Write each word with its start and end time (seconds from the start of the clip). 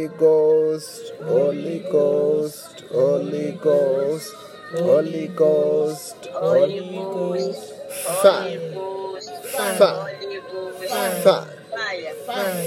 Holy 0.00 0.16
Ghost, 0.16 1.12
Holy 1.22 1.80
Ghost, 1.92 2.84
Holy 2.90 3.52
Ghost, 3.52 4.34
Holy 4.72 5.28
Ghost, 5.28 6.26
Holy 6.32 6.96
Ghost, 6.96 7.74
Fire, 8.22 8.60
Fire. 9.52 9.76
Fire, 10.88 11.20
fire, 11.20 11.44
fire, 12.24 12.26
fire, 12.26 12.64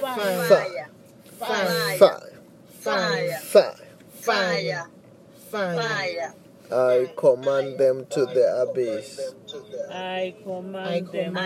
fire, 0.00 0.88
fire, 1.38 1.88
fire, 3.40 3.80
fire, 4.12 4.86
fire. 5.50 6.34
I 6.70 7.10
command 7.16 7.78
them 7.78 8.04
to 8.10 8.26
the 8.26 8.66
abyss. 8.68 9.32
I 9.90 10.34
command 10.42 11.08
them 11.12 11.34
to 11.34 11.40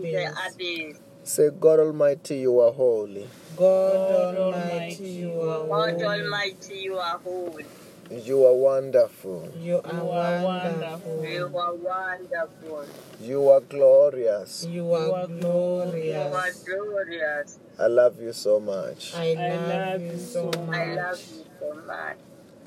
the 0.00 0.32
abyss. 0.46 0.98
Say, 1.24 1.50
God 1.50 1.78
Almighty, 1.80 2.36
you 2.38 2.58
are 2.60 2.72
holy. 2.72 3.28
God 3.56 4.36
Almighty, 4.36 5.04
you 5.08 5.40
are 5.40 5.58
holy. 5.66 5.68
God 5.68 6.02
holy. 6.02 6.04
Almighty, 6.22 6.74
you 6.78 6.96
are 6.98 7.18
holy. 7.18 7.64
You 8.10 8.44
are 8.44 8.54
wonderful. 8.54 9.48
You 9.58 9.80
are 9.84 9.94
You 9.94 10.04
wonderful. 10.04 11.58
are 11.58 11.74
wonderful. 11.74 12.86
You 13.20 13.48
are 13.48 13.60
glorious. 13.60 14.64
You 14.68 14.72
You 14.74 14.92
are 14.92 14.98
are 14.98 15.28
You 15.28 15.36
are 15.36 15.40
glorious. 15.40 16.64
glorious. 16.64 17.58
I 17.78 17.86
love 17.86 18.20
you 18.20 18.32
so 18.32 18.58
much. 18.60 19.14
I 19.14 19.34
love 19.34 20.02
you 20.02 20.18
so 20.18 20.44
much. 20.50 20.76
I 20.76 20.94
love 20.94 21.10
much. 21.10 21.20
you 21.30 21.44
so 21.60 21.74
much. 21.86 22.16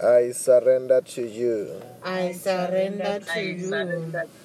I 0.01 0.31
surrender 0.31 1.01
to 1.01 1.27
you. 1.27 1.81
I 2.03 2.31
surrender 2.31 3.19
to 3.19 3.31
I 3.31 3.39
you. 3.39 3.59
surrender 3.69 4.25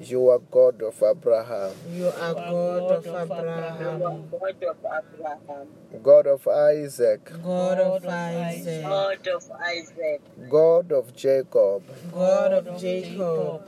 you. 0.00 0.06
You 0.06 0.28
are 0.30 0.38
God 0.38 0.82
of 0.82 1.02
Abraham, 1.02 1.72
You 1.92 2.06
are 2.08 2.34
God 2.34 2.90
of 2.92 3.06
Abraham, 3.06 4.00
God 4.30 4.62
of 4.62 4.76
Abraham, 4.84 5.68
God 6.02 6.26
of 6.26 6.48
Isaac, 6.48 7.24
God 7.42 7.78
of 7.80 8.06
Isaac, 8.06 8.82
God 8.84 9.26
of 9.28 9.50
Isaac, 9.52 10.20
God 10.50 10.92
of 10.92 11.16
Jacob. 11.16 11.82
God 12.12 12.52
of 12.52 12.80
Jacob. 12.80 13.62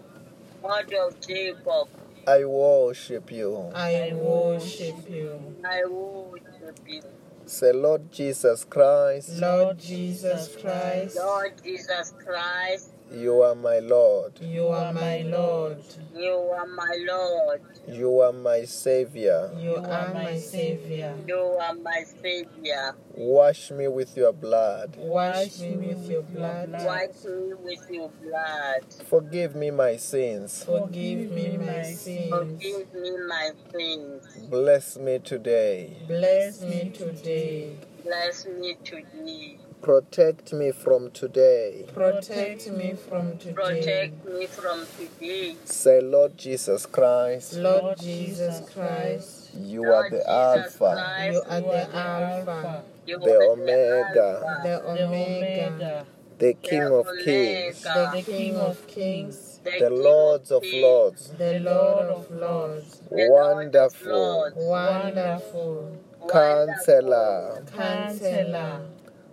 God 0.63 0.93
of 0.93 1.21
Jacob. 1.27 1.89
I 2.27 2.45
worship 2.45 3.31
you. 3.33 3.71
I 3.75 4.13
worship 4.13 5.09
you. 5.09 5.57
I 5.65 5.85
worship 5.87 6.79
you. 6.87 7.03
Say, 7.47 7.73
Lord 7.73 8.13
Jesus 8.13 8.65
Christ, 8.65 9.39
Lord 9.41 9.79
Jesus 9.79 10.55
Christ, 10.61 11.17
Lord 11.17 11.53
Jesus 11.65 12.13
Christ, 12.23 12.91
you 13.11 13.43
are 13.43 13.55
my 13.55 13.79
Lord. 13.79 14.39
you 14.41 14.69
are 14.69 14.93
my 14.93 15.23
Lord. 15.23 15.83
you 16.15 16.31
are 16.31 16.67
my 16.67 17.05
Lord. 17.07 17.63
You 17.87 18.21
are 18.21 18.33
my 18.33 18.65
Savior. 18.65 19.51
You 19.57 19.77
are 19.77 20.13
my 20.13 20.39
Savior. 20.39 21.17
You 21.27 21.39
are 21.39 21.75
my 21.75 22.05
Savior. 22.23 22.95
Wash 23.15 23.71
me 23.71 23.89
with 23.89 24.17
your 24.17 24.33
blood. 24.33 24.97
Wash 24.99 25.61
me 25.61 25.77
with 25.77 26.11
your 26.11 26.23
blood. 26.23 26.71
Wipe 26.71 27.25
me 27.25 27.55
with 27.55 27.91
your 27.91 28.11
blood. 28.23 29.07
Forgive 29.09 29.55
me 29.55 29.71
my 29.71 29.97
sins. 29.97 30.65
Forgive 30.65 31.31
me 31.31 31.57
my 31.57 31.83
sins. 31.85 32.31
Forgive 32.31 32.95
me 32.95 33.17
my 33.27 33.51
sins. 33.73 34.25
Bless 34.51 34.99
me 34.99 35.19
today. 35.19 35.97
Bless 36.07 36.61
me 36.61 36.91
today. 36.91 37.77
Bless 38.05 38.47
me 38.47 38.77
today. 38.85 39.59
Protect 39.83 40.53
me 40.53 40.73
from 40.73 41.11
today. 41.13 41.85
Protect 41.95 42.71
me 42.73 42.95
from 42.95 43.39
today. 43.39 43.53
Protect 43.55 44.27
me 44.27 44.47
from 44.47 44.85
today. 44.97 45.57
Say, 45.65 46.01
Lord 46.01 46.37
Jesus 46.37 46.85
Christ, 46.85 47.55
Lord 47.55 47.97
Jesus 47.99 48.69
Christ, 48.75 49.51
you 49.55 49.85
are 49.85 50.11
the 50.11 50.29
Alpha, 50.29 51.31
you 51.33 51.43
are 51.49 51.61
the 51.61 51.97
Alpha, 51.97 52.85
You 53.07 53.19
the 53.21 53.37
are 53.37 53.53
Omega, 53.53 54.43
Alpha, 54.45 54.61
the 54.65 54.69
the 54.69 55.07
Omega, 55.07 55.47
Omega, 55.47 56.07
the 56.39 56.55
King 56.55 56.83
of 56.83 57.07
Kings, 57.25 57.83
the 57.83 58.23
King 58.27 58.57
of 58.57 58.87
Kings, 58.89 59.61
the 59.65 59.91
Lords 59.91 60.51
of 60.51 60.65
Lords. 60.65 61.29
the 61.39 61.61
Lord 61.61 62.07
of 62.07 62.31
Lords, 62.31 63.01
the 63.11 63.17
Lord 63.17 63.75
of 63.77 63.95
Wonderful 64.03 64.53
wonderful, 64.57 65.97
Counselor, 66.29 67.65
Counselor, 67.75 68.81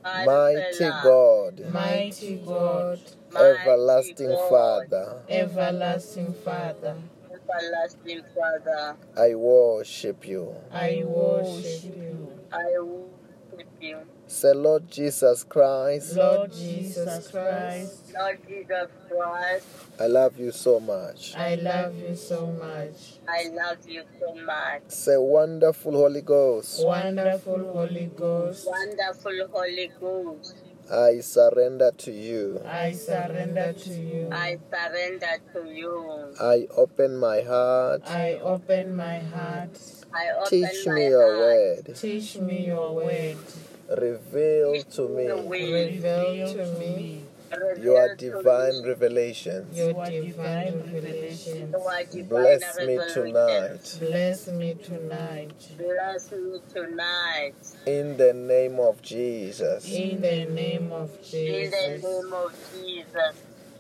Mighty 0.06 0.92
God, 1.04 1.62
Mighty 1.74 2.36
God, 2.46 3.00
Everlasting 3.36 4.38
Father, 4.38 5.22
Everlasting 5.28 6.34
Father, 6.34 6.96
Everlasting 7.34 8.22
Father, 8.36 8.98
I 9.18 9.34
worship 9.34 10.28
you. 10.28 10.54
I 10.72 11.02
worship 11.04 11.86
you. 11.86 12.40
I 12.52 12.80
worship 12.80 13.15
you. 13.82 14.00
Say, 14.28 14.54
Lord 14.54 14.90
Jesus 14.90 15.44
Christ, 15.44 16.16
Lord 16.16 16.52
Jesus 16.52 17.28
Christ, 17.30 18.14
Lord 18.18 18.40
Jesus 18.48 18.88
Christ, 19.10 19.68
I 20.00 20.08
love 20.08 20.38
you 20.40 20.52
so 20.52 20.80
much. 20.80 21.34
I 21.38 21.56
love 21.56 21.96
you 21.96 22.16
so 22.16 22.48
much. 22.48 23.20
I 23.28 23.50
love 23.50 23.78
you 23.88 24.04
so 24.20 24.36
much. 24.36 24.82
Say, 24.88 25.18
Wonderful 25.18 25.92
Holy 25.92 26.22
Ghost, 26.22 26.84
Wonderful 26.86 27.72
Holy 27.72 28.08
Ghost, 28.16 28.68
Wonderful 28.68 29.48
Holy 29.52 29.92
Ghost, 30.00 30.56
I 30.92 31.20
surrender 31.22 31.92
to 31.98 32.12
you. 32.12 32.62
I 32.66 32.92
surrender 32.92 33.74
to 33.74 33.90
you. 33.94 34.30
I 34.32 34.60
surrender 34.72 35.38
to 35.54 35.72
you. 35.72 36.36
I 36.40 36.68
open 36.78 37.18
my 37.18 37.42
heart. 37.42 38.04
I 38.06 38.40
open 38.42 38.96
my 38.96 39.20
heart. 39.20 39.70
I 40.14 40.30
open 40.32 40.50
Teach 40.50 40.86
my 40.88 40.94
me 40.94 41.08
your 41.08 41.36
heart. 41.36 41.86
word. 41.88 41.96
Teach 41.96 42.38
me 42.38 42.68
your 42.68 42.94
word. 42.94 43.38
Reveal 43.90 44.82
to 44.84 45.08
me. 45.10 45.28
Reveal 45.28 46.54
to 46.54 46.80
me 46.80 47.24
your 47.82 48.16
divine 48.16 48.84
revelations. 48.84 49.78
your 49.78 49.94
divine 50.06 50.84
revelations. 50.92 51.76
Bless 52.28 52.80
me 52.80 53.00
tonight. 53.14 53.98
Bless 54.00 54.48
me 54.48 54.74
tonight. 54.74 55.52
Bless 55.78 56.32
me 56.32 56.60
tonight. 56.74 57.54
In 57.86 58.18
the 58.18 58.34
name 58.34 58.80
of 58.80 59.02
Jesus. 59.04 59.86
In 59.92 60.22
the 60.22 60.46
name 60.46 60.92
of 60.92 61.12
In 61.12 61.18
the 61.22 61.32
Jesus. 61.32 62.04
name 62.04 62.34
of 62.34 62.54
Jesus. 62.74 63.36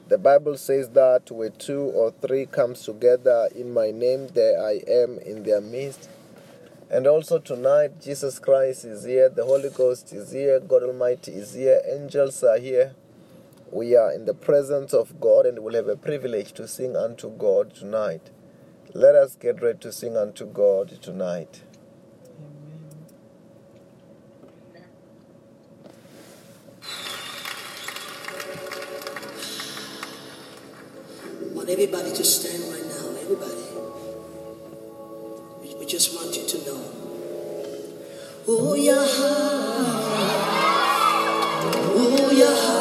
The 0.08 0.20
Bible 0.20 0.56
says 0.58 0.90
that 0.90 1.32
where 1.32 1.50
two 1.50 1.82
or 1.82 2.12
three 2.22 2.46
comes 2.46 2.84
together 2.84 3.50
in 3.56 3.74
my 3.74 3.90
name, 3.90 4.28
there 4.28 4.64
I 4.64 4.82
am 4.88 5.18
in 5.18 5.42
their 5.42 5.62
midst. 5.62 6.10
And 6.90 7.08
also 7.08 7.40
tonight, 7.40 8.00
Jesus 8.00 8.38
Christ 8.38 8.86
is 8.86 9.06
here, 9.06 9.28
the 9.28 9.44
Holy 9.44 9.70
Ghost 9.70 10.14
is 10.14 10.32
here, 10.32 10.60
God 10.60 10.84
Almighty 10.84 11.32
is 11.32 11.56
here, 11.56 11.82
angels 11.92 12.44
are 12.44 12.60
here. 12.60 12.94
We 13.72 13.96
are 13.96 14.14
in 14.14 14.26
the 14.26 14.36
presence 14.36 14.94
of 14.94 15.20
God 15.20 15.48
and 15.48 15.60
we'll 15.60 15.74
have 15.74 15.88
a 15.88 15.96
privilege 15.96 16.54
to 16.54 16.68
sing 16.68 16.96
unto 16.96 17.32
God 17.32 17.74
tonight. 17.74 18.30
Let 18.94 19.16
us 19.16 19.36
get 19.36 19.64
ready 19.64 19.80
to 19.80 19.92
sing 19.92 20.16
unto 20.16 20.46
God 20.46 21.02
tonight. 21.02 21.64
I 31.34 31.48
want 31.52 31.70
everybody 31.70 32.14
to 32.14 32.24
stand 32.24 32.72
right 32.72 32.85
Oh 38.48 38.76
yeah, 38.76 38.94
oh 41.98 42.32
yeah. 42.32 42.75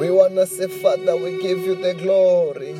We 0.00 0.08
want 0.10 0.34
to 0.36 0.46
say, 0.46 0.66
Father, 0.66 1.14
we 1.14 1.42
give 1.42 1.58
you 1.58 1.74
the 1.74 1.92
glory. 1.92 2.74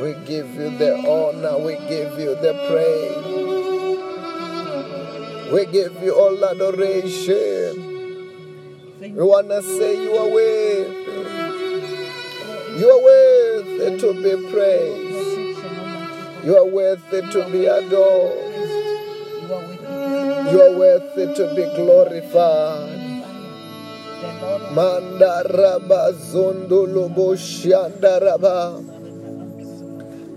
We 0.00 0.14
give 0.24 0.54
you 0.54 0.70
the 0.78 0.96
honor. 0.96 1.58
We 1.58 1.74
give 1.90 2.18
you 2.18 2.34
the 2.36 2.54
praise. 2.70 3.52
We 5.52 5.66
give 5.66 6.02
you 6.02 6.14
all 6.14 6.42
adoration. 6.42 7.76
We 8.98 9.10
want 9.12 9.50
to 9.50 9.60
say, 9.62 10.02
You 10.02 10.16
are 10.16 10.30
worthy. 10.30 11.02
You 12.78 12.88
are 12.88 13.02
worthy 13.04 13.98
to 14.00 14.14
be 14.22 14.36
praised. 14.50 16.46
You 16.46 16.56
are 16.56 16.64
worthy 16.66 17.20
to 17.20 17.44
be 17.52 17.66
adored. 17.66 18.52
You 20.50 20.60
are 20.62 20.74
worthy 20.78 21.34
to 21.34 21.54
be 21.54 21.64
glorified. 21.76 22.91
Mandaraba 24.76 26.02
zondolobo 26.30 27.28
shandaraba. 27.36 28.58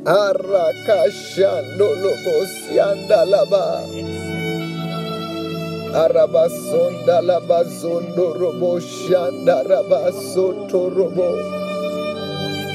Arakashandolobo 0.05 2.35
siandalaba. 2.55 3.65
Araba 6.03 6.45
sondalaba 6.49 7.59
zondorobo 7.79 8.71
shandaraba 8.81 10.01
sotorobo. 10.11 11.29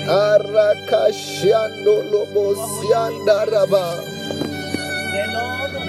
Arakashandolobo 0.09 2.47
siandaraba. 2.67 3.87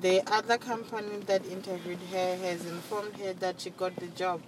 The 0.00 0.22
other 0.32 0.58
company 0.58 1.18
that 1.26 1.46
interviewed 1.46 2.00
her 2.12 2.36
has 2.36 2.64
informed 2.66 3.16
her 3.16 3.32
that 3.34 3.60
she 3.60 3.70
got 3.70 3.94
the 3.96 4.08
job. 4.08 4.40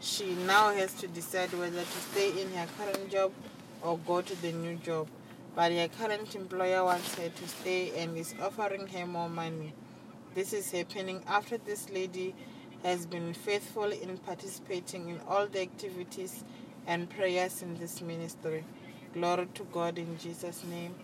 She 0.00 0.34
now 0.34 0.72
has 0.72 0.94
to 0.94 1.08
decide 1.08 1.52
whether 1.52 1.82
to 1.82 2.00
stay 2.12 2.40
in 2.40 2.52
her 2.52 2.66
current 2.78 3.10
job 3.10 3.32
or 3.82 3.98
go 4.06 4.20
to 4.22 4.42
the 4.42 4.52
new 4.52 4.76
job. 4.76 5.08
But 5.54 5.72
her 5.72 5.88
current 5.88 6.34
employer 6.34 6.84
wants 6.84 7.14
her 7.16 7.28
to 7.28 7.48
stay 7.48 7.92
and 8.02 8.16
is 8.16 8.34
offering 8.40 8.86
her 8.88 9.06
more 9.06 9.28
money. 9.28 9.72
This 10.34 10.52
is 10.52 10.70
happening 10.70 11.22
after 11.26 11.58
this 11.58 11.90
lady 11.90 12.34
has 12.84 13.06
been 13.06 13.34
faithful 13.34 13.90
in 13.90 14.18
participating 14.18 15.08
in 15.08 15.20
all 15.28 15.46
the 15.46 15.60
activities 15.60 16.44
and 16.86 17.10
prayers 17.10 17.62
in 17.62 17.76
this 17.78 18.00
ministry. 18.00 18.64
Glory 19.14 19.48
to 19.54 19.64
God 19.64 19.98
in 19.98 20.16
Jesus' 20.18 20.62
name. 20.64 20.94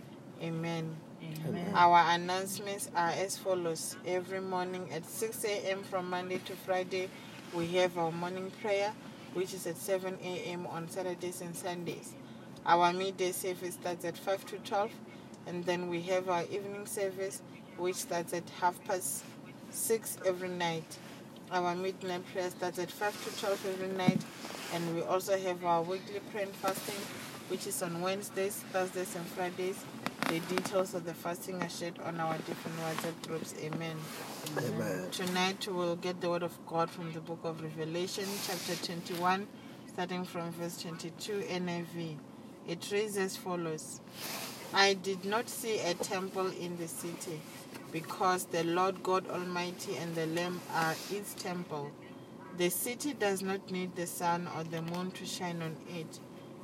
Amen. 0.43 0.97
Our 1.75 2.05
announcements 2.15 2.91
are 2.95 3.11
as 3.11 3.37
follows. 3.39 3.97
Every 4.07 4.41
morning 4.41 4.89
at 4.93 5.05
6 5.05 5.45
a.m. 5.45 5.83
from 5.83 6.11
Monday 6.11 6.39
to 6.45 6.55
Friday, 6.55 7.09
we 7.55 7.67
have 7.75 7.97
our 7.99 8.13
morning 8.13 8.53
prayer, 8.63 8.93
which 9.33 9.55
is 9.55 9.67
at 9.67 9.77
7 9.79 10.19
a.m. 10.23 10.67
on 10.67 10.89
Saturdays 10.89 11.41
and 11.41 11.57
Sundays. 11.57 12.15
Our 12.67 12.95
midday 12.95 13.33
service 13.33 13.75
starts 13.75 14.07
at 14.07 14.17
5 14.17 14.47
to 14.47 14.57
12, 14.57 14.91
and 15.47 15.65
then 15.65 15.91
we 15.91 16.01
have 16.03 16.31
our 16.31 16.45
evening 16.45 16.87
service, 16.87 17.43
which 17.77 17.97
starts 17.97 18.33
at 18.33 18.49
half 18.59 18.83
past 18.85 19.23
6 19.71 20.19
every 20.25 20.49
night. 20.49 20.97
Our 21.51 21.75
midnight 21.75 22.25
prayer 22.33 22.49
starts 22.49 22.79
at 22.79 22.91
5 22.91 23.25
to 23.25 23.41
12 23.41 23.67
every 23.75 23.97
night, 23.99 24.25
and 24.73 24.95
we 24.97 25.03
also 25.03 25.39
have 25.39 25.63
our 25.63 25.83
weekly 25.83 26.21
prayer 26.33 26.45
and 26.45 26.55
fasting, 26.55 26.95
which 27.49 27.67
is 27.67 27.83
on 27.83 28.01
Wednesdays, 28.01 28.65
Thursdays, 28.73 29.15
and 29.15 29.27
Fridays. 29.27 29.85
The 30.29 30.41
details 30.41 30.95
of 30.95 31.05
the 31.05 31.13
fasting 31.13 31.63
are 31.63 31.69
shared 31.69 31.99
on 31.99 32.19
our 32.19 32.39
different 32.39 32.79
WhatsApp 32.79 33.29
groups. 33.29 33.55
Amen. 33.63 33.99
Amen. 34.57 35.11
Tonight 35.11 35.67
we 35.69 35.75
will 35.75 35.97
get 35.97 36.23
the 36.23 36.31
word 36.31 36.43
of 36.43 36.59
God 36.67 36.89
from 36.89 37.13
the 37.13 37.21
book 37.21 37.41
of 37.45 37.63
Revelation, 37.63 38.25
chapter 38.47 38.75
21, 38.87 39.47
starting 39.93 40.25
from 40.25 40.51
verse 40.53 40.81
22 40.81 41.41
NIV. 41.41 42.17
It 42.67 42.91
reads 42.91 43.17
as 43.17 43.37
follows 43.37 44.01
I 44.73 44.95
did 44.95 45.25
not 45.25 45.49
see 45.49 45.79
a 45.79 45.95
temple 45.95 46.49
in 46.49 46.77
the 46.79 46.89
city, 46.89 47.41
because 47.93 48.47
the 48.47 48.65
Lord 48.65 49.03
God 49.03 49.29
Almighty 49.29 49.97
and 49.97 50.15
the 50.15 50.27
Lamb 50.27 50.61
are 50.73 50.95
its 51.11 51.35
temple. 51.35 51.91
The 52.57 52.71
city 52.71 53.13
does 53.13 53.43
not 53.43 53.71
need 53.71 53.95
the 53.95 54.07
sun 54.07 54.49
or 54.57 54.65
the 54.65 54.83
moon 54.83 55.11
to 55.13 55.27
shine 55.27 55.63
on 55.63 55.77
it, 55.89 56.19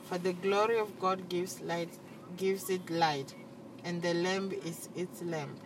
for 0.05 0.19
the 0.19 0.33
glory 0.33 0.79
of 0.79 0.99
God 0.99 1.29
gives 1.29 1.61
light 1.61 1.91
gives 2.37 2.71
it 2.71 2.89
light, 2.91 3.35
and 3.85 4.03
the 4.03 4.15
lamp 4.15 4.53
is 4.65 4.89
its 4.95 5.23
lamp. 5.23 5.59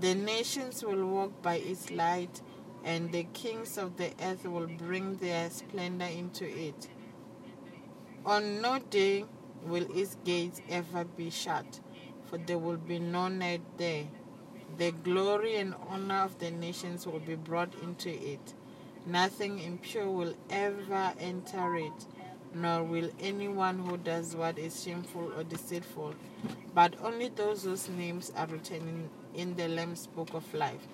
The 0.00 0.14
nations 0.14 0.82
will 0.82 1.06
walk 1.06 1.42
by 1.42 1.56
its 1.56 1.90
light, 1.90 2.40
and 2.84 3.12
the 3.12 3.24
kings 3.32 3.78
of 3.78 3.96
the 3.96 4.10
earth 4.22 4.44
will 4.44 4.66
bring 4.66 5.16
their 5.16 5.50
splendor 5.50 6.06
into 6.06 6.46
it. 6.46 6.88
On 8.24 8.60
no 8.60 8.78
day 8.78 9.24
will 9.64 9.86
its 9.96 10.16
gates 10.24 10.60
ever 10.68 11.04
be 11.04 11.30
shut, 11.30 11.80
for 12.26 12.38
there 12.38 12.58
will 12.58 12.76
be 12.76 12.98
no 12.98 13.28
night 13.28 13.62
there. 13.76 14.04
The 14.78 14.92
glory 14.92 15.56
and 15.56 15.74
honor 15.88 16.22
of 16.22 16.38
the 16.38 16.50
nations 16.50 17.06
will 17.06 17.20
be 17.20 17.34
brought 17.34 17.74
into 17.82 18.10
it. 18.10 18.54
Nothing 19.06 19.58
impure 19.58 20.08
will 20.10 20.34
ever 20.48 21.12
enter 21.18 21.76
it, 21.76 22.06
nor 22.54 22.82
will 22.84 23.10
anyone 23.20 23.78
who 23.78 23.96
does 23.96 24.36
what 24.36 24.58
is 24.58 24.82
shameful 24.82 25.32
or 25.36 25.44
deceitful, 25.44 26.14
but 26.74 26.94
only 27.02 27.28
those 27.28 27.64
whose 27.64 27.88
names 27.88 28.32
are 28.36 28.46
written 28.46 29.08
in, 29.34 29.40
in 29.40 29.56
the 29.56 29.68
Lamb's 29.68 30.06
book 30.06 30.32
of 30.34 30.54
life. 30.54 30.86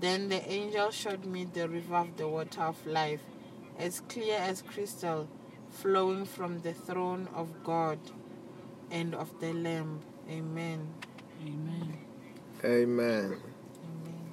Then 0.00 0.28
the 0.28 0.48
angel 0.50 0.90
showed 0.90 1.24
me 1.24 1.44
the 1.44 1.68
river 1.68 1.96
of 1.96 2.16
the 2.16 2.28
water 2.28 2.62
of 2.62 2.86
life, 2.86 3.20
as 3.78 4.00
clear 4.08 4.38
as 4.38 4.62
crystal, 4.62 5.28
flowing 5.70 6.24
from 6.24 6.60
the 6.60 6.72
throne 6.72 7.28
of 7.34 7.48
God 7.64 7.98
and 8.90 9.14
of 9.14 9.28
the 9.40 9.52
Lamb. 9.52 10.00
Amen. 10.30 10.88
Amen. 11.42 11.98
Amen. 12.64 13.36
Amen. 13.84 14.32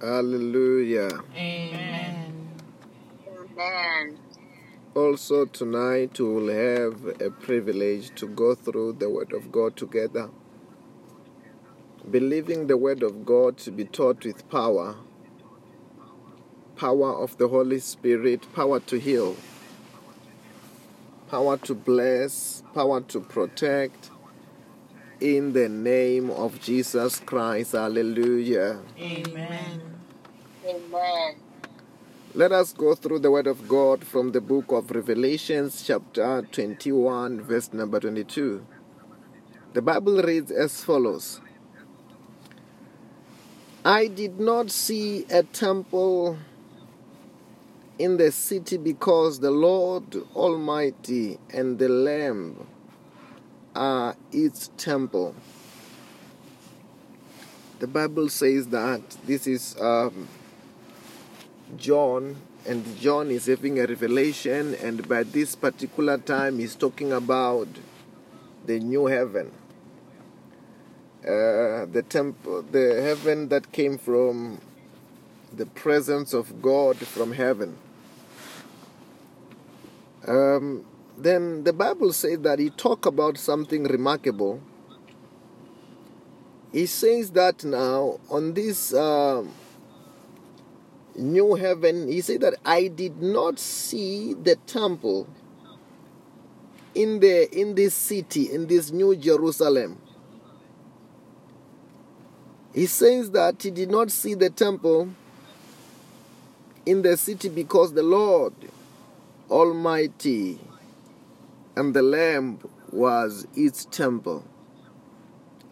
Hallelujah. 0.00 1.10
Amen. 1.34 2.48
Amen. 3.28 4.18
Also, 4.94 5.44
tonight 5.44 6.18
we 6.18 6.26
will 6.26 6.48
have 6.48 7.20
a 7.20 7.30
privilege 7.30 8.14
to 8.16 8.26
go 8.26 8.54
through 8.54 8.94
the 8.94 9.08
Word 9.10 9.32
of 9.32 9.52
God 9.52 9.76
together, 9.76 10.30
believing 12.10 12.66
the 12.66 12.76
Word 12.76 13.02
of 13.02 13.24
God 13.24 13.58
to 13.58 13.70
be 13.70 13.84
taught 13.84 14.24
with 14.24 14.48
power 14.48 14.96
power 16.76 17.14
of 17.14 17.38
the 17.38 17.48
Holy 17.48 17.78
Spirit, 17.78 18.52
power 18.54 18.78
to 18.80 18.98
heal, 18.98 19.34
power 21.28 21.56
to 21.58 21.74
bless, 21.74 22.62
power 22.74 23.00
to 23.02 23.20
protect. 23.20 24.10
In 25.20 25.52
the 25.52 25.68
name 25.68 26.30
of 26.30 26.60
Jesus 26.60 27.20
Christ, 27.20 27.72
hallelujah. 27.72 28.80
Amen. 28.98 29.80
Amen. 30.66 31.36
Let 32.34 32.52
us 32.52 32.74
go 32.74 32.94
through 32.94 33.20
the 33.20 33.30
Word 33.30 33.46
of 33.46 33.66
God 33.66 34.04
from 34.04 34.32
the 34.32 34.42
book 34.42 34.70
of 34.70 34.90
Revelations, 34.90 35.82
chapter 35.86 36.46
21, 36.52 37.40
verse 37.40 37.72
number 37.72 37.98
22. 37.98 38.66
The 39.72 39.82
Bible 39.82 40.22
reads 40.22 40.50
as 40.50 40.84
follows 40.84 41.40
I 43.84 44.08
did 44.08 44.38
not 44.40 44.70
see 44.70 45.24
a 45.30 45.44
temple 45.44 46.38
in 47.98 48.16
the 48.16 48.30
city 48.30 48.76
because 48.76 49.40
the 49.40 49.50
Lord 49.50 50.16
Almighty 50.34 51.38
and 51.52 51.78
the 51.78 51.88
Lamb 51.88 52.66
are 53.74 54.16
its 54.32 54.70
temple. 54.76 55.34
The 57.78 57.86
Bible 57.86 58.28
says 58.28 58.68
that 58.68 59.02
this 59.26 59.46
is. 59.46 59.76
Um, 59.80 60.28
John, 61.76 62.36
and 62.64 62.98
John 62.98 63.30
is 63.30 63.46
having 63.46 63.80
a 63.80 63.86
revelation, 63.86 64.74
and 64.76 65.06
by 65.08 65.24
this 65.24 65.56
particular 65.56 66.16
time, 66.16 66.58
he's 66.58 66.76
talking 66.76 67.12
about 67.12 67.68
the 68.64 68.78
new 68.78 69.06
heaven, 69.06 69.50
uh, 71.22 71.86
the 71.86 72.04
temple, 72.08 72.62
the 72.62 73.02
heaven 73.02 73.48
that 73.48 73.72
came 73.72 73.98
from 73.98 74.60
the 75.52 75.66
presence 75.66 76.32
of 76.32 76.62
God 76.62 76.96
from 76.98 77.32
heaven. 77.32 77.76
Um, 80.26 80.84
then 81.16 81.64
the 81.64 81.72
Bible 81.72 82.12
says 82.12 82.40
that 82.40 82.58
he 82.58 82.70
talk 82.70 83.06
about 83.06 83.38
something 83.38 83.84
remarkable. 83.84 84.60
He 86.72 86.86
says 86.86 87.30
that 87.32 87.64
now 87.64 88.18
on 88.30 88.54
this. 88.54 88.92
um 88.94 89.52
new 91.18 91.54
heaven, 91.54 92.08
he 92.08 92.20
said 92.20 92.40
that 92.42 92.54
I 92.64 92.88
did 92.88 93.22
not 93.22 93.58
see 93.58 94.34
the 94.34 94.56
temple 94.66 95.26
in 96.94 97.20
the 97.20 97.48
in 97.58 97.74
this 97.74 97.94
city, 97.94 98.52
in 98.52 98.66
this 98.66 98.90
new 98.90 99.16
Jerusalem. 99.16 99.98
He 102.74 102.86
says 102.86 103.30
that 103.30 103.62
he 103.62 103.70
did 103.70 103.90
not 103.90 104.10
see 104.10 104.34
the 104.34 104.50
temple 104.50 105.08
in 106.84 107.02
the 107.02 107.16
city 107.16 107.48
because 107.48 107.92
the 107.94 108.02
Lord 108.02 108.52
Almighty 109.50 110.58
and 111.76 111.94
the 111.94 112.02
Lamb 112.02 112.58
was 112.90 113.46
its 113.54 113.84
temple. 113.84 114.44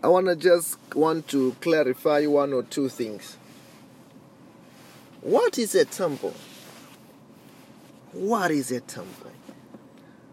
I 0.01 0.09
want 0.09 0.27
to 0.27 0.37
just 0.37 0.79
want 0.95 1.27
to 1.29 1.57
clarify 1.61 2.27
one 2.27 2.53
or 2.53 2.63
two 2.63 2.89
things. 2.89 3.37
What 5.23 5.59
is 5.59 5.75
a 5.75 5.85
temple? 5.85 6.35
What 8.13 8.53
is 8.53 8.71
a 8.71 8.81
temple? 8.81 9.33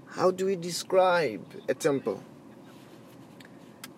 How 0.05 0.29
do 0.29 0.45
we 0.45 0.55
describe 0.55 1.43
a 1.67 1.73
temple? 1.73 2.21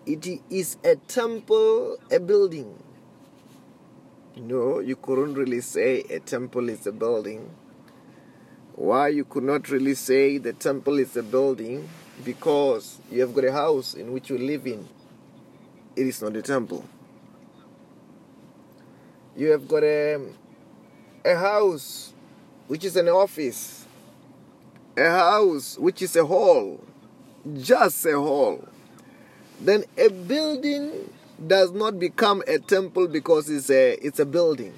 It 0.06 0.40
is 0.48 0.78
a 0.84 0.96
temple, 0.96 1.98
a 2.10 2.18
building. 2.18 2.82
No, 4.36 4.78
you 4.78 4.96
couldn't 4.96 5.34
really 5.34 5.60
say 5.60 6.00
a 6.08 6.20
temple 6.20 6.70
is 6.70 6.86
a 6.86 6.92
building. 6.92 7.50
Why 8.76 9.08
you 9.08 9.24
could 9.24 9.44
not 9.44 9.70
really 9.70 9.94
say 9.94 10.38
the 10.38 10.52
temple 10.52 10.98
is 10.98 11.16
a 11.16 11.22
building? 11.22 11.88
Because 12.24 12.98
you 13.10 13.20
have 13.20 13.32
got 13.32 13.44
a 13.44 13.52
house 13.52 13.94
in 13.94 14.12
which 14.12 14.30
you 14.30 14.38
live 14.38 14.66
in. 14.66 14.88
It 15.94 16.08
is 16.08 16.20
not 16.20 16.34
a 16.34 16.42
temple. 16.42 16.84
You 19.36 19.52
have 19.52 19.68
got 19.68 19.84
a 19.84 20.20
a 21.24 21.36
house 21.36 22.12
which 22.66 22.84
is 22.84 22.96
an 22.96 23.08
office, 23.08 23.86
a 24.96 25.08
house 25.08 25.78
which 25.78 26.02
is 26.02 26.16
a 26.16 26.24
hall, 26.24 26.82
just 27.60 28.04
a 28.06 28.18
hall, 28.18 28.66
then 29.60 29.84
a 29.96 30.08
building 30.08 31.12
does 31.46 31.70
not 31.70 31.98
become 31.98 32.42
a 32.48 32.58
temple 32.58 33.06
because 33.06 33.48
it's 33.48 33.70
a 33.70 33.92
it's 34.04 34.18
a 34.18 34.26
building. 34.26 34.74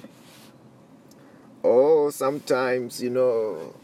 Or 1.62 2.12
sometimes, 2.12 3.02
you 3.02 3.10
know, 3.10 3.74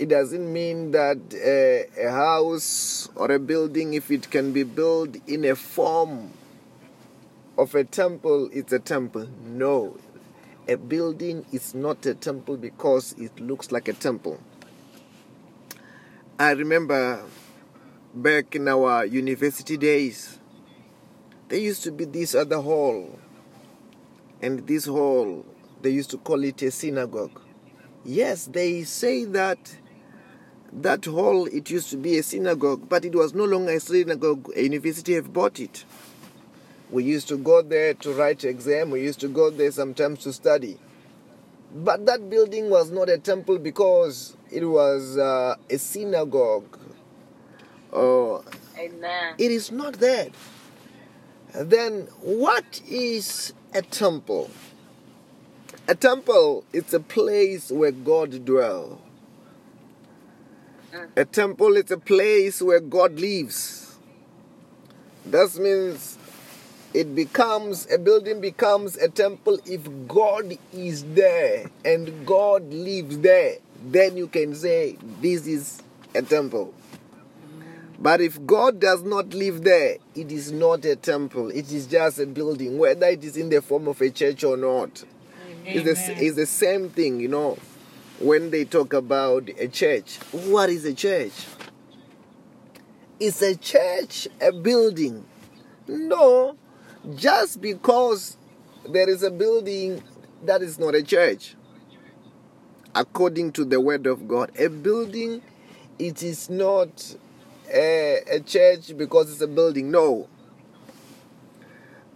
it 0.00 0.08
doesn't 0.08 0.50
mean 0.50 0.92
that 0.92 1.18
a, 1.34 1.86
a 2.06 2.10
house 2.10 3.10
or 3.16 3.30
a 3.32 3.38
building, 3.38 3.92
if 3.92 4.10
it 4.10 4.30
can 4.30 4.50
be 4.50 4.62
built 4.62 5.14
in 5.28 5.44
a 5.44 5.54
form 5.54 6.32
of 7.58 7.74
a 7.74 7.84
temple, 7.84 8.48
it's 8.50 8.72
a 8.72 8.78
temple. 8.78 9.28
No, 9.44 9.98
a 10.66 10.76
building 10.76 11.44
is 11.52 11.74
not 11.74 12.06
a 12.06 12.14
temple 12.14 12.56
because 12.56 13.12
it 13.18 13.38
looks 13.38 13.70
like 13.72 13.88
a 13.88 13.92
temple. 13.92 14.40
I 16.38 16.52
remember 16.52 17.22
back 18.14 18.56
in 18.56 18.68
our 18.68 19.04
university 19.04 19.76
days, 19.76 20.38
there 21.48 21.58
used 21.58 21.82
to 21.82 21.92
be 21.92 22.06
this 22.06 22.34
other 22.34 22.62
hall, 22.62 23.18
and 24.40 24.66
this 24.66 24.86
hall, 24.86 25.44
they 25.82 25.90
used 25.90 26.08
to 26.12 26.16
call 26.16 26.42
it 26.42 26.62
a 26.62 26.70
synagogue. 26.70 27.38
Yes, 28.02 28.46
they 28.46 28.84
say 28.84 29.26
that 29.26 29.76
that 30.72 31.04
hall, 31.04 31.46
it 31.46 31.70
used 31.70 31.90
to 31.90 31.96
be 31.96 32.18
a 32.18 32.22
synagogue, 32.22 32.88
but 32.88 33.04
it 33.04 33.14
was 33.14 33.34
no 33.34 33.44
longer 33.44 33.72
a 33.72 33.80
synagogue. 33.80 34.50
A 34.56 34.62
university 34.62 35.14
have 35.14 35.32
bought 35.32 35.58
it. 35.58 35.84
We 36.90 37.04
used 37.04 37.28
to 37.28 37.36
go 37.36 37.62
there 37.62 37.94
to 37.94 38.12
write 38.12 38.44
exam. 38.44 38.90
We 38.90 39.02
used 39.02 39.20
to 39.20 39.28
go 39.28 39.50
there 39.50 39.70
sometimes 39.70 40.20
to 40.20 40.32
study. 40.32 40.78
But 41.74 42.06
that 42.06 42.28
building 42.28 42.68
was 42.68 42.90
not 42.90 43.08
a 43.08 43.18
temple 43.18 43.58
because 43.58 44.36
it 44.50 44.64
was 44.64 45.16
uh, 45.16 45.56
a 45.68 45.78
synagogue. 45.78 46.78
Oh, 47.92 48.44
Amen. 48.78 49.34
it 49.38 49.50
is 49.50 49.70
not 49.70 49.94
that. 49.94 50.30
Then 51.54 52.08
what 52.20 52.80
is 52.88 53.52
a 53.74 53.82
temple? 53.82 54.50
A 55.88 55.94
temple 55.94 56.64
is 56.72 56.94
a 56.94 57.00
place 57.00 57.70
where 57.70 57.90
God 57.92 58.44
dwells. 58.44 58.98
A 61.16 61.24
temple 61.24 61.76
is 61.76 61.90
a 61.90 61.98
place 61.98 62.60
where 62.60 62.80
God 62.80 63.20
lives. 63.20 63.96
That 65.26 65.56
means 65.58 66.18
it 66.92 67.14
becomes 67.14 67.86
a 67.92 67.98
building 67.98 68.40
becomes 68.40 68.96
a 68.96 69.08
temple 69.08 69.60
if 69.66 69.82
God 70.08 70.58
is 70.72 71.04
there 71.14 71.70
and 71.84 72.26
God 72.26 72.72
lives 72.72 73.18
there. 73.18 73.58
Then 73.84 74.16
you 74.16 74.26
can 74.26 74.54
say 74.54 74.96
this 75.20 75.46
is 75.46 75.82
a 76.14 76.22
temple. 76.22 76.74
But 77.98 78.20
if 78.20 78.44
God 78.46 78.80
does 78.80 79.02
not 79.02 79.34
live 79.34 79.62
there, 79.62 79.98
it 80.14 80.32
is 80.32 80.50
not 80.50 80.84
a 80.86 80.96
temple. 80.96 81.50
It 81.50 81.70
is 81.70 81.86
just 81.86 82.18
a 82.18 82.26
building, 82.26 82.78
whether 82.78 83.06
it 83.06 83.22
is 83.22 83.36
in 83.36 83.50
the 83.50 83.60
form 83.60 83.86
of 83.88 84.00
a 84.00 84.10
church 84.10 84.42
or 84.42 84.56
not. 84.56 85.04
It's 85.66 85.84
the, 85.84 86.14
it's 86.24 86.36
the 86.36 86.46
same 86.46 86.88
thing, 86.88 87.20
you 87.20 87.28
know, 87.28 87.58
when 88.20 88.50
they 88.50 88.64
talk 88.64 88.92
about 88.92 89.48
a 89.58 89.66
church. 89.66 90.18
What 90.32 90.68
is 90.68 90.84
a 90.84 90.94
church? 90.94 91.32
Is 93.18 93.42
a 93.42 93.56
church 93.56 94.28
a 94.40 94.52
building? 94.52 95.24
No, 95.88 96.56
just 97.16 97.60
because 97.60 98.36
there 98.88 99.08
is 99.08 99.22
a 99.22 99.30
building, 99.30 100.02
that 100.44 100.62
is 100.62 100.78
not 100.78 100.94
a 100.94 101.02
church. 101.02 101.56
According 102.94 103.52
to 103.52 103.64
the 103.64 103.80
word 103.80 104.06
of 104.06 104.28
God, 104.28 104.50
a 104.58 104.68
building, 104.68 105.42
it 105.98 106.22
is 106.22 106.50
not 106.50 107.16
a, 107.72 108.20
a 108.30 108.40
church 108.40 108.96
because 108.96 109.30
it's 109.30 109.40
a 109.40 109.46
building. 109.48 109.90
No. 109.90 110.28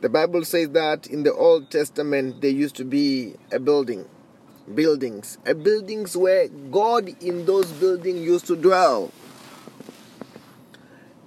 The 0.01 0.09
Bible 0.09 0.45
says 0.45 0.71
that 0.71 1.07
in 1.07 1.23
the 1.23 1.33
Old 1.33 1.71
Testament 1.71 2.43
there 2.43 2.51
used 2.51 2.77
to 2.77 2.85
be 2.85 3.37
a 3.51 3.59
building, 3.59 4.05
buildings, 4.73 5.39
a 5.47 5.55
buildings 5.55 6.17
where 6.17 6.49
God 6.49 7.11
in 7.23 7.45
those 7.45 7.71
buildings 7.73 8.21
used 8.21 8.47
to 8.47 8.57
dwell. 8.57 9.13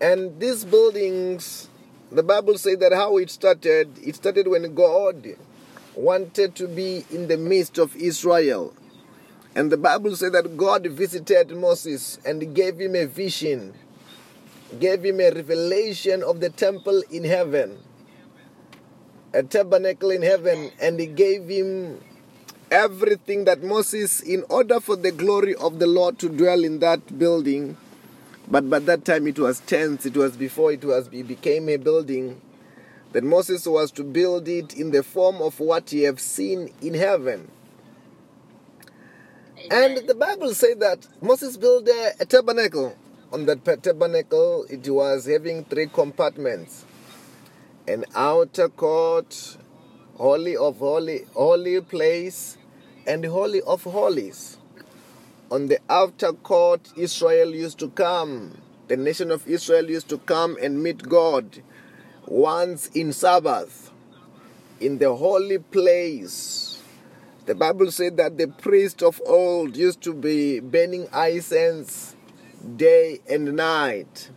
And 0.02 0.40
these 0.40 0.64
buildings, 0.64 1.70
the 2.12 2.24
Bible 2.24 2.58
says 2.58 2.78
that 2.80 2.94
how 2.94 3.18
it 3.18 3.30
started, 3.30 3.98
it 4.02 4.16
started 4.16 4.48
when 4.48 4.74
God 4.74 5.36
wanted 5.96 6.56
to 6.56 6.68
be 6.68 7.06
in 7.10 7.28
the 7.28 7.38
midst 7.38 7.78
of 7.78 7.96
Israel. 7.96 8.74
And 9.56 9.72
the 9.72 9.78
Bible 9.78 10.16
says 10.16 10.32
that 10.34 10.56
God 10.56 10.86
visited 10.86 11.50
Moses 11.52 12.20
and 12.24 12.54
gave 12.54 12.80
him 12.80 12.96
a 12.96 13.06
vision, 13.06 13.74
gave 14.80 15.04
him 15.04 15.20
a 15.20 15.32
revelation 15.32 16.22
of 16.22 16.40
the 16.40 16.52
temple 16.52 17.02
in 17.10 17.24
heaven, 17.24 17.80
a 19.34 19.42
tabernacle 19.42 20.12
in 20.12 20.22
heaven, 20.22 20.72
and 20.80 21.00
he 21.00 21.08
gave 21.08 21.48
him 21.48 22.00
everything 22.72 23.46
that 23.46 23.64
Moses, 23.64 24.22
in 24.22 24.44
order 24.50 24.80
for 24.80 24.96
the 24.96 25.12
glory 25.12 25.56
of 25.56 25.80
the 25.80 25.88
Lord 25.88 26.20
to 26.20 26.30
dwell 26.30 26.64
in 26.64 26.80
that 26.80 27.18
building, 27.18 27.78
but 28.48 28.70
by 28.70 28.80
that 28.80 29.06
time 29.06 29.28
it 29.28 29.40
was 29.40 29.60
tents, 29.62 30.06
it 30.06 30.16
was 30.16 30.38
before 30.38 30.72
it 30.72 30.84
was 30.86 31.10
it 31.12 31.28
became 31.28 31.70
a 31.70 31.78
building. 31.78 32.42
That 33.14 33.24
Moses 33.24 33.66
was 33.66 33.92
to 33.94 34.04
build 34.04 34.48
it 34.48 34.74
in 34.74 34.92
the 34.92 35.02
form 35.02 35.42
of 35.42 35.60
what 35.60 35.90
he 35.90 36.04
have 36.04 36.20
seen 36.20 36.74
in 36.82 36.94
heaven. 36.94 37.50
And 39.72 40.08
the 40.08 40.14
Bible 40.14 40.54
says 40.54 40.78
that 40.78 41.08
Moses 41.22 41.58
built 41.58 41.88
a, 41.88 42.14
a 42.20 42.26
tabernacle. 42.26 42.96
On 43.34 43.46
that 43.46 43.66
tabernacle, 43.84 44.66
it 44.70 44.88
was 44.88 45.26
having 45.26 45.66
three 45.66 45.88
compartments 45.88 46.86
an 47.88 48.04
outer 48.16 48.68
court, 48.68 49.58
holy 50.16 50.58
of 50.58 50.78
holy, 50.80 51.26
holy 51.34 51.80
place, 51.82 52.57
and 53.08 53.24
the 53.24 53.30
holy 53.32 53.62
of 53.62 53.84
holies. 53.84 54.58
On 55.50 55.68
the 55.68 55.80
outer 55.90 56.34
court, 56.34 56.92
Israel 56.96 57.56
used 57.56 57.80
to 57.80 57.90
come. 57.90 58.62
The 58.90 58.98
nation 58.98 59.32
of 59.32 59.48
Israel 59.48 59.90
used 59.90 60.10
to 60.10 60.18
come 60.18 60.58
and 60.62 60.84
meet 60.84 61.08
God 61.08 61.64
once 62.26 62.88
in 62.88 63.14
Sabbath 63.14 63.92
in 64.80 64.98
the 64.98 65.16
holy 65.16 65.58
place. 65.58 66.82
The 67.46 67.56
Bible 67.56 67.92
said 67.92 68.18
that 68.18 68.38
the 68.38 68.48
priest 68.48 69.02
of 69.02 69.22
old 69.26 69.78
used 69.78 70.02
to 70.02 70.14
be 70.14 70.60
burning 70.60 71.08
incense 71.14 72.16
day 72.76 73.20
and 73.30 73.56
night, 73.56 74.30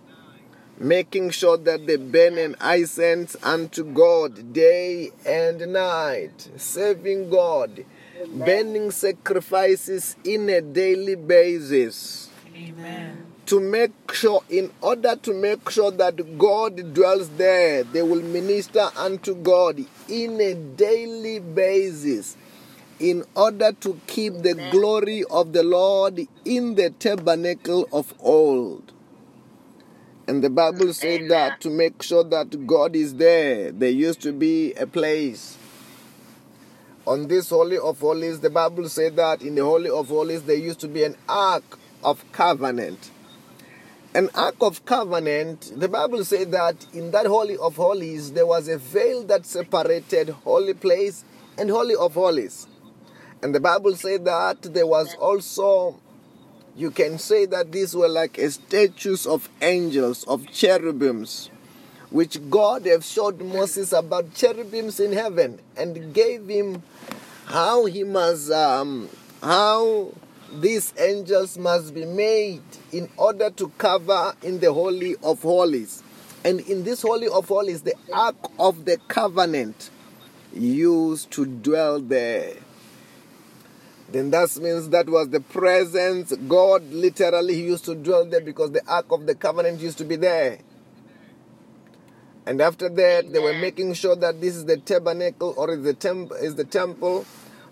making 0.79 1.31
sure 1.31 1.57
that 1.57 1.87
they 1.87 1.97
burn 1.97 2.39
an 2.39 2.55
incense 2.65 3.37
unto 3.43 3.85
God 3.85 4.53
day 4.53 5.11
and 5.27 5.73
night, 5.73 6.51
serving 6.57 7.31
God, 7.31 7.85
burning 8.27 8.91
sacrifices 8.91 10.17
in 10.25 10.49
a 10.49 10.61
daily 10.61 11.15
basis 11.15 12.31
Amen. 12.55 13.27
to 13.47 13.61
make 13.61 13.93
sure, 14.13 14.43
in 14.49 14.71
order 14.81 15.17
to 15.17 15.35
make 15.35 15.69
sure 15.71 15.91
that 15.91 16.39
God 16.39 16.95
dwells 16.95 17.29
there, 17.31 17.85
they 17.85 18.03
will 18.03 18.23
minister 18.23 18.89
unto 18.97 19.35
God 19.35 19.85
in 20.09 20.41
a 20.41 20.55
daily 20.55 21.39
basis 21.41 22.37
in 22.99 23.25
order 23.35 23.73
to 23.73 23.99
keep 24.07 24.35
the 24.43 24.55
glory 24.71 25.25
of 25.31 25.53
the 25.53 25.63
Lord 25.63 26.27
in 26.45 26.75
the 26.75 26.91
tabernacle 26.91 27.89
of 27.93 28.13
old. 28.21 28.93
And 30.29 30.45
the 30.45 30.51
Bible 30.51 30.93
said 30.93 31.23
Amen. 31.23 31.29
that 31.29 31.61
to 31.63 31.71
make 31.71 32.03
sure 32.03 32.23
that 32.23 32.67
God 32.67 32.95
is 32.95 33.15
there, 33.15 33.73
there 33.73 33.91
used 33.91 34.21
to 34.23 34.33
be 34.33 34.75
a 34.75 34.87
place. 34.87 35.57
On 37.11 37.27
this 37.27 37.51
Holy 37.51 37.77
of 37.77 37.99
Holies, 37.99 38.39
the 38.39 38.51
Bible 38.51 38.89
said 38.89 39.17
that 39.17 39.43
in 39.43 39.57
the 39.57 39.65
Holy 39.65 39.91
of 39.91 40.07
Holies 40.07 40.43
there 40.43 40.55
used 40.55 40.79
to 40.79 40.87
be 40.87 41.03
an 41.03 41.17
Ark 41.29 41.77
of 42.05 42.25
Covenant. 42.31 43.11
An 44.15 44.31
Ark 44.33 44.55
of 44.61 44.85
Covenant, 44.85 45.73
the 45.75 45.89
Bible 45.89 46.25
said 46.25 46.53
that 46.53 46.87
in 46.93 47.11
that 47.11 47.27
Holy 47.27 47.57
of 47.57 47.75
Holies 47.75 48.31
there 48.31 48.47
was 48.47 48.69
a 48.69 48.79
veil 48.79 49.25
that 49.25 49.45
separated 49.45 50.29
Holy 50.29 50.73
Place 50.73 51.25
and 51.59 51.69
Holy 51.69 51.97
of 51.97 52.15
Holies. 52.15 52.69
And 53.43 53.53
the 53.53 53.61
Bible 53.61 53.97
said 53.97 54.25
that 54.27 54.63
there 54.63 54.87
was 54.87 55.13
also, 55.17 55.99
you 56.77 56.93
can 56.93 57.19
say 57.19 57.45
that 57.47 57.73
these 57.73 57.93
were 57.93 58.09
like 58.09 58.39
statues 58.51 59.27
of 59.27 59.49
angels, 59.61 60.23
of 60.29 60.47
cherubims, 60.53 61.51
which 62.11 62.39
God 62.51 62.87
have 62.87 63.05
showed 63.05 63.41
Moses 63.41 63.93
about 63.93 64.35
cherubims 64.35 65.01
in 65.01 65.13
heaven 65.13 65.61
and 65.77 66.13
gave 66.13 66.49
him 66.49 66.83
how 67.47 67.87
he 67.87 68.05
must, 68.05 68.51
um, 68.51 69.09
how 69.43 70.13
these 70.61 70.93
angels 70.99 71.57
must 71.57 71.95
be 71.95 72.05
made 72.05 72.63
in 72.93 73.09
order 73.17 73.51
to 73.51 73.69
cover 73.79 74.35
in 74.43 74.61
the 74.61 74.73
Holy 74.73 75.17
of 75.23 75.43
Holies. 75.43 76.03
And 76.45 76.61
in 76.61 76.85
this 76.85 77.03
Holy 77.03 77.29
of 77.29 77.49
Holies, 77.49 77.83
the 77.83 77.95
Ark 78.13 78.37
of 78.59 78.85
the 78.85 78.97
Covenant 79.09 79.91
used 80.53 81.31
to 81.33 81.47
dwell 81.47 82.01
there 82.01 82.55
then 84.13 84.31
that 84.31 84.57
means 84.57 84.89
that 84.89 85.09
was 85.09 85.29
the 85.29 85.41
presence. 85.41 86.35
God 86.49 86.83
literally 86.91 87.55
used 87.55 87.85
to 87.85 87.95
dwell 87.95 88.25
there 88.25 88.41
because 88.41 88.73
the 88.73 88.83
Ark 88.87 89.07
of 89.11 89.27
the 89.27 89.35
Covenant 89.35 89.81
used 89.81 89.99
to 89.99 90.05
be 90.05 90.17
there. 90.17 90.59
And 92.47 92.61
after 92.61 92.89
that, 92.89 93.33
they 93.33 93.39
were 93.39 93.53
making 93.53 93.95
sure 93.95 94.17
that 94.17 94.41
this 94.41 94.57
is 94.57 94.65
the 94.65 94.79
tabernacle 94.79 95.55
or 95.57 95.71
is 95.71 95.83
the 95.83 95.95
temple 95.95 96.37
is 96.37 96.55
the 96.55 96.65
temple 96.65 97.27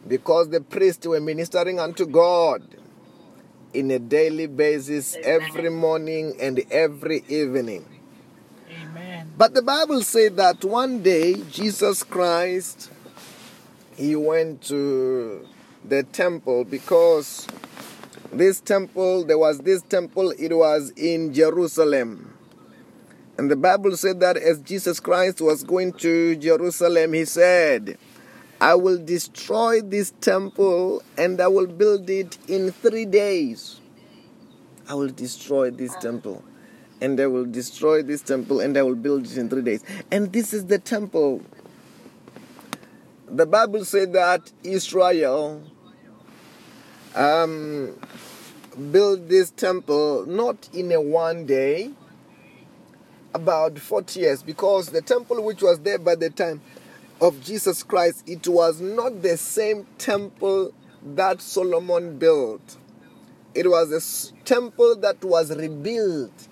because 0.06 0.50
the 0.50 0.60
priests 0.60 1.06
were 1.06 1.20
ministering 1.20 1.80
unto 1.80 2.06
God 2.06 2.62
in 3.72 3.90
a 3.90 3.98
daily 3.98 4.46
basis 4.46 5.16
every 5.22 5.70
morning 5.70 6.34
and 6.40 6.60
every 6.70 7.24
evening. 7.28 7.84
Amen. 8.70 9.32
But 9.36 9.54
the 9.54 9.62
Bible 9.62 10.02
said 10.02 10.36
that 10.36 10.64
one 10.64 11.02
day 11.02 11.34
Jesus 11.50 12.02
Christ 12.02 12.90
he 13.96 14.14
went 14.14 14.62
to 14.62 15.46
the 15.84 16.02
temple 16.04 16.64
because 16.64 17.46
this 18.32 18.60
temple 18.60 19.24
there 19.24 19.38
was 19.38 19.58
this 19.60 19.82
temple 19.82 20.32
it 20.38 20.54
was 20.54 20.90
in 20.96 21.34
Jerusalem. 21.34 22.37
And 23.38 23.50
the 23.50 23.56
Bible 23.56 23.96
said 23.96 24.20
that 24.20 24.36
as 24.36 24.60
Jesus 24.60 25.00
Christ 25.00 25.40
was 25.40 25.62
going 25.62 25.92
to 25.94 26.36
Jerusalem 26.36 27.12
he 27.12 27.24
said 27.24 27.96
I 28.60 28.74
will 28.74 28.98
destroy 28.98 29.80
this 29.80 30.12
temple 30.20 31.02
and 31.16 31.40
I 31.40 31.46
will 31.46 31.68
build 31.68 32.10
it 32.10 32.36
in 32.48 32.72
3 32.72 33.04
days. 33.04 33.80
I 34.88 34.94
will 34.94 35.08
destroy 35.08 35.70
this 35.70 35.94
temple 35.96 36.42
and 37.00 37.20
I 37.20 37.26
will 37.26 37.44
destroy 37.44 38.02
this 38.02 38.22
temple 38.22 38.60
and 38.60 38.76
I 38.76 38.82
will 38.82 38.94
build 38.94 39.26
it 39.26 39.36
in 39.36 39.48
three 39.48 39.62
days. 39.62 39.84
And 40.10 40.32
this 40.32 40.52
is 40.52 40.66
the 40.66 40.78
temple. 40.78 41.42
The 43.28 43.46
Bible 43.46 43.84
said 43.84 44.12
that 44.14 44.50
Israel 44.64 45.62
um, 47.14 47.94
built 48.90 49.28
this 49.28 49.50
temple 49.50 50.24
not 50.26 50.68
in 50.72 50.90
a 50.92 51.00
one 51.00 51.46
day, 51.46 51.90
about 53.34 53.78
40 53.78 54.20
years, 54.20 54.42
because 54.42 54.88
the 54.88 55.02
temple 55.02 55.42
which 55.42 55.62
was 55.62 55.78
there 55.80 55.98
by 55.98 56.14
the 56.14 56.30
time 56.30 56.60
of 57.20 57.42
Jesus 57.42 57.82
Christ, 57.82 58.28
it 58.28 58.46
was 58.46 58.80
not 58.80 59.22
the 59.22 59.36
same 59.36 59.86
temple 59.98 60.72
that 61.14 61.40
Solomon 61.40 62.18
built. 62.18 62.76
It 63.54 63.68
was 63.68 63.92
a 63.92 64.44
temple 64.44 64.96
that 64.96 65.24
was 65.24 65.56
rebuilt 65.56 66.48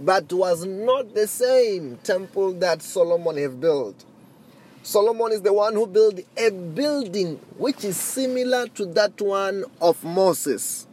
but 0.00 0.32
was 0.32 0.64
not 0.64 1.14
the 1.14 1.26
same 1.26 1.98
temple 2.02 2.54
that 2.54 2.80
Solomon 2.82 3.36
have 3.36 3.60
built. 3.60 4.04
Solomon 4.82 5.32
is 5.32 5.42
the 5.42 5.52
one 5.52 5.74
who 5.74 5.86
built 5.86 6.20
a 6.38 6.50
building 6.50 7.38
which 7.58 7.84
is 7.84 7.98
similar 7.98 8.66
to 8.68 8.86
that 8.86 9.20
one 9.20 9.64
of 9.80 10.02
Moses. 10.02 10.86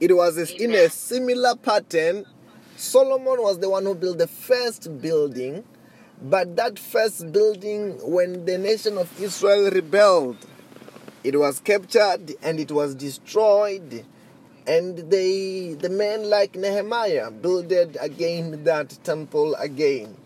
It 0.00 0.16
was 0.16 0.38
in 0.52 0.74
a 0.74 0.88
similar 0.88 1.54
pattern. 1.56 2.24
Solomon 2.82 3.40
was 3.40 3.60
the 3.60 3.70
one 3.70 3.84
who 3.84 3.94
built 3.94 4.18
the 4.18 4.26
first 4.26 5.00
building, 5.00 5.62
but 6.20 6.56
that 6.56 6.80
first 6.80 7.30
building, 7.30 7.92
when 8.02 8.44
the 8.44 8.58
nation 8.58 8.98
of 8.98 9.08
Israel 9.22 9.70
rebelled, 9.70 10.36
it 11.22 11.38
was 11.38 11.60
captured 11.60 12.34
and 12.42 12.58
it 12.58 12.72
was 12.72 12.96
destroyed. 12.96 14.04
And 14.66 14.98
they, 14.98 15.74
the 15.74 15.90
men 15.90 16.28
like 16.28 16.56
Nehemiah, 16.56 17.30
builded 17.30 17.96
again 18.00 18.64
that 18.64 18.98
temple 19.04 19.54
again. 19.54 20.16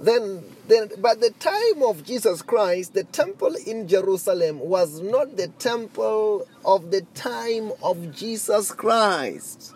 Then, 0.00 0.42
then, 0.66 0.90
by 0.98 1.14
the 1.14 1.30
time 1.38 1.84
of 1.84 2.04
Jesus 2.04 2.42
Christ, 2.42 2.94
the 2.94 3.04
temple 3.04 3.54
in 3.66 3.86
Jerusalem 3.86 4.58
was 4.58 5.00
not 5.00 5.36
the 5.36 5.46
temple 5.46 6.48
of 6.64 6.90
the 6.90 7.02
time 7.14 7.70
of 7.84 8.12
Jesus 8.16 8.72
Christ. 8.72 9.74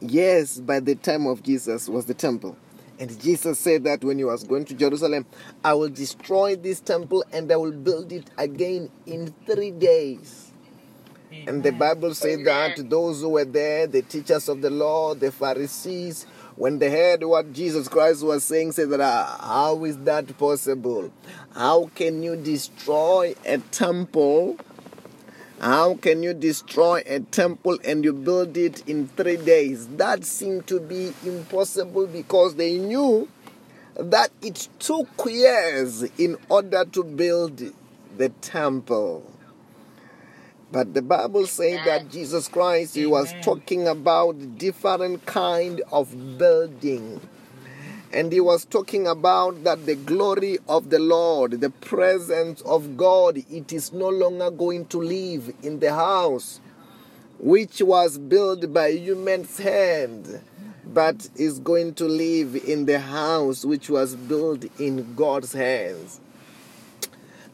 Yes, 0.00 0.60
by 0.60 0.80
the 0.80 0.94
time 0.94 1.26
of 1.26 1.42
Jesus 1.42 1.88
was 1.88 2.06
the 2.06 2.14
temple. 2.14 2.56
And 2.98 3.18
Jesus 3.20 3.58
said 3.58 3.84
that 3.84 4.02
when 4.04 4.18
he 4.18 4.24
was 4.24 4.44
going 4.44 4.64
to 4.66 4.74
Jerusalem, 4.74 5.26
I 5.62 5.74
will 5.74 5.88
destroy 5.88 6.56
this 6.56 6.80
temple 6.80 7.24
and 7.32 7.50
I 7.52 7.56
will 7.56 7.72
build 7.72 8.12
it 8.12 8.30
again 8.38 8.90
in 9.06 9.34
three 9.46 9.70
days. 9.70 10.50
And 11.46 11.62
the 11.62 11.72
Bible 11.72 12.14
said 12.14 12.44
that 12.44 12.88
those 12.88 13.20
who 13.20 13.30
were 13.30 13.44
there, 13.44 13.86
the 13.86 14.02
teachers 14.02 14.48
of 14.48 14.62
the 14.62 14.70
law, 14.70 15.14
the 15.14 15.30
Pharisees, 15.30 16.24
when 16.56 16.78
they 16.78 16.90
heard 16.90 17.22
what 17.24 17.52
Jesus 17.52 17.88
Christ 17.88 18.22
was 18.22 18.42
saying, 18.44 18.72
said 18.72 18.88
that 18.90 19.00
"Ah, 19.00 19.38
how 19.42 19.84
is 19.84 19.98
that 19.98 20.38
possible? 20.38 21.12
How 21.54 21.90
can 21.94 22.22
you 22.22 22.36
destroy 22.36 23.34
a 23.44 23.58
temple? 23.58 24.56
How 25.60 25.94
can 25.94 26.22
you 26.22 26.34
destroy 26.34 27.02
a 27.06 27.20
temple 27.20 27.78
and 27.82 28.04
you 28.04 28.12
build 28.12 28.56
it 28.58 28.86
in 28.86 29.08
three 29.08 29.38
days? 29.38 29.88
That 29.88 30.24
seemed 30.24 30.66
to 30.66 30.80
be 30.80 31.14
impossible 31.24 32.06
because 32.06 32.56
they 32.56 32.76
knew 32.76 33.28
that 33.94 34.30
it 34.42 34.68
took 34.78 35.08
years 35.24 36.02
in 36.18 36.36
order 36.50 36.84
to 36.84 37.02
build 37.02 37.62
the 38.18 38.28
temple. 38.42 39.32
But 40.70 40.92
the 40.92 41.00
Bible 41.00 41.46
says 41.46 41.80
that 41.86 42.10
Jesus 42.10 42.48
Christ, 42.48 42.94
he 42.94 43.06
was 43.06 43.32
talking 43.40 43.88
about 43.88 44.58
different 44.58 45.24
kind 45.24 45.80
of 45.90 46.36
building. 46.36 47.20
And 48.16 48.32
he 48.32 48.40
was 48.40 48.64
talking 48.64 49.06
about 49.06 49.62
that 49.64 49.84
the 49.84 49.94
glory 49.94 50.58
of 50.70 50.88
the 50.88 50.98
Lord, 50.98 51.60
the 51.60 51.68
presence 51.68 52.62
of 52.62 52.96
God, 52.96 53.36
it 53.50 53.74
is 53.74 53.92
no 53.92 54.08
longer 54.08 54.50
going 54.50 54.86
to 54.86 55.02
live 55.02 55.52
in 55.62 55.80
the 55.80 55.92
house 55.92 56.58
which 57.38 57.82
was 57.82 58.16
built 58.16 58.72
by 58.72 58.92
human's 58.92 59.58
hand, 59.58 60.40
but 60.86 61.28
is 61.36 61.58
going 61.58 61.92
to 61.96 62.06
live 62.06 62.56
in 62.56 62.86
the 62.86 63.00
house 63.00 63.66
which 63.66 63.90
was 63.90 64.16
built 64.16 64.64
in 64.80 65.14
God's 65.14 65.52
hands. 65.52 66.18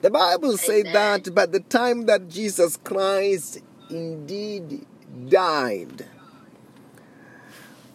The 0.00 0.10
Bible 0.10 0.56
says 0.58 0.84
that 0.92 1.34
by 1.34 1.46
the 1.46 1.58
time 1.58 2.06
that 2.06 2.28
Jesus 2.28 2.76
Christ 2.76 3.58
indeed 3.90 4.86
died 5.28 6.06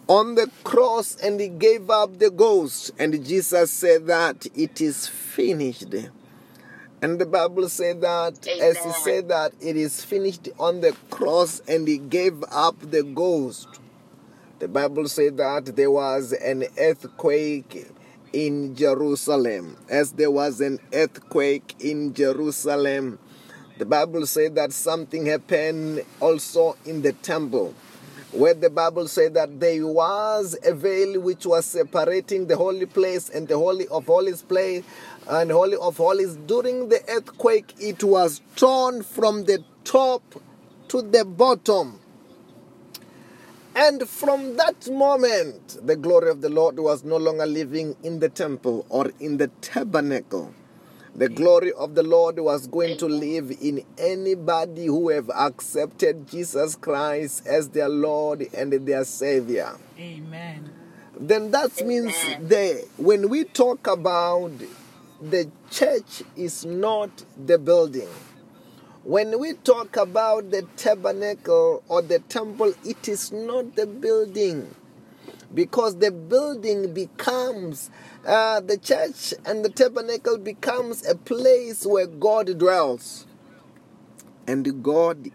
on 0.08 0.34
the 0.34 0.50
cross 0.64 1.16
and 1.16 1.38
he 1.38 1.48
gave 1.48 1.90
up 1.90 2.18
the 2.18 2.30
ghost, 2.30 2.90
and 2.98 3.24
Jesus 3.24 3.70
said 3.70 4.06
that 4.06 4.46
it 4.56 4.80
is 4.80 5.06
finished. 5.06 5.94
And 7.00 7.20
the 7.20 7.26
Bible 7.26 7.68
said 7.68 8.00
that 8.00 8.48
as 8.48 8.78
he 8.78 8.92
said 9.04 9.28
that 9.28 9.52
it 9.60 9.76
is 9.76 10.04
finished 10.04 10.48
on 10.58 10.80
the 10.80 10.96
cross 11.10 11.60
and 11.68 11.86
he 11.86 11.98
gave 11.98 12.42
up 12.50 12.76
the 12.80 13.04
ghost. 13.04 13.68
The 14.58 14.66
Bible 14.66 15.06
said 15.06 15.36
that 15.36 15.76
there 15.76 15.90
was 15.90 16.32
an 16.32 16.64
earthquake 16.76 17.86
in 18.32 18.74
Jerusalem. 18.74 19.76
As 19.88 20.12
there 20.12 20.32
was 20.32 20.60
an 20.60 20.80
earthquake 20.92 21.76
in 21.78 22.14
Jerusalem, 22.14 23.20
the 23.78 23.86
Bible 23.86 24.26
said 24.26 24.56
that 24.56 24.72
something 24.72 25.26
happened 25.26 26.02
also 26.18 26.76
in 26.84 27.02
the 27.02 27.12
temple. 27.12 27.74
Where 28.32 28.52
the 28.52 28.68
Bible 28.68 29.08
said 29.08 29.34
that 29.34 29.58
there 29.58 29.86
was 29.86 30.54
a 30.62 30.74
veil 30.74 31.18
which 31.18 31.46
was 31.46 31.64
separating 31.64 32.46
the 32.46 32.56
holy 32.56 32.84
place 32.84 33.30
and 33.30 33.48
the 33.48 33.56
holy 33.56 33.88
of 33.88 34.04
holies 34.06 34.42
place 34.42 34.84
and 35.26 35.50
holy 35.50 35.76
of 35.76 35.96
holies. 35.96 36.36
During 36.36 36.90
the 36.90 37.00
earthquake, 37.08 37.74
it 37.80 38.04
was 38.04 38.42
torn 38.54 39.02
from 39.02 39.44
the 39.44 39.64
top 39.84 40.22
to 40.88 41.00
the 41.00 41.24
bottom. 41.24 42.00
And 43.74 44.06
from 44.06 44.56
that 44.56 44.90
moment, 44.90 45.78
the 45.86 45.96
glory 45.96 46.28
of 46.28 46.42
the 46.42 46.50
Lord 46.50 46.78
was 46.78 47.04
no 47.04 47.16
longer 47.16 47.46
living 47.46 47.96
in 48.02 48.18
the 48.18 48.28
temple 48.28 48.84
or 48.90 49.10
in 49.20 49.38
the 49.38 49.48
tabernacle. 49.62 50.52
The 51.18 51.28
glory 51.28 51.72
of 51.72 51.96
the 51.96 52.04
Lord 52.04 52.38
was 52.38 52.68
going 52.68 52.96
to 52.98 53.06
live 53.06 53.50
in 53.60 53.84
anybody 53.98 54.86
who 54.86 55.08
have 55.08 55.28
accepted 55.30 56.28
Jesus 56.28 56.76
Christ 56.76 57.44
as 57.44 57.70
their 57.70 57.88
Lord 57.88 58.46
and 58.54 58.72
their 58.86 59.04
Savior. 59.04 59.72
Amen. 59.98 60.70
Then 61.18 61.50
that 61.50 61.84
means 61.84 62.14
the 62.40 62.86
when 62.98 63.28
we 63.28 63.42
talk 63.42 63.88
about 63.88 64.52
the 65.20 65.50
church 65.72 66.22
is 66.36 66.64
not 66.64 67.10
the 67.36 67.58
building. 67.58 68.08
When 69.02 69.40
we 69.40 69.54
talk 69.54 69.96
about 69.96 70.52
the 70.52 70.68
tabernacle 70.76 71.82
or 71.88 72.00
the 72.00 72.20
temple, 72.20 72.74
it 72.84 73.08
is 73.08 73.32
not 73.32 73.74
the 73.74 73.88
building. 73.88 74.72
Because 75.54 75.96
the 75.96 76.10
building 76.10 76.92
becomes, 76.92 77.90
uh, 78.26 78.60
the 78.60 78.76
church 78.76 79.32
and 79.46 79.64
the 79.64 79.70
tabernacle 79.70 80.38
becomes 80.38 81.06
a 81.06 81.14
place 81.14 81.86
where 81.86 82.06
God 82.06 82.58
dwells. 82.58 83.26
And 84.46 84.82
God 84.82 85.30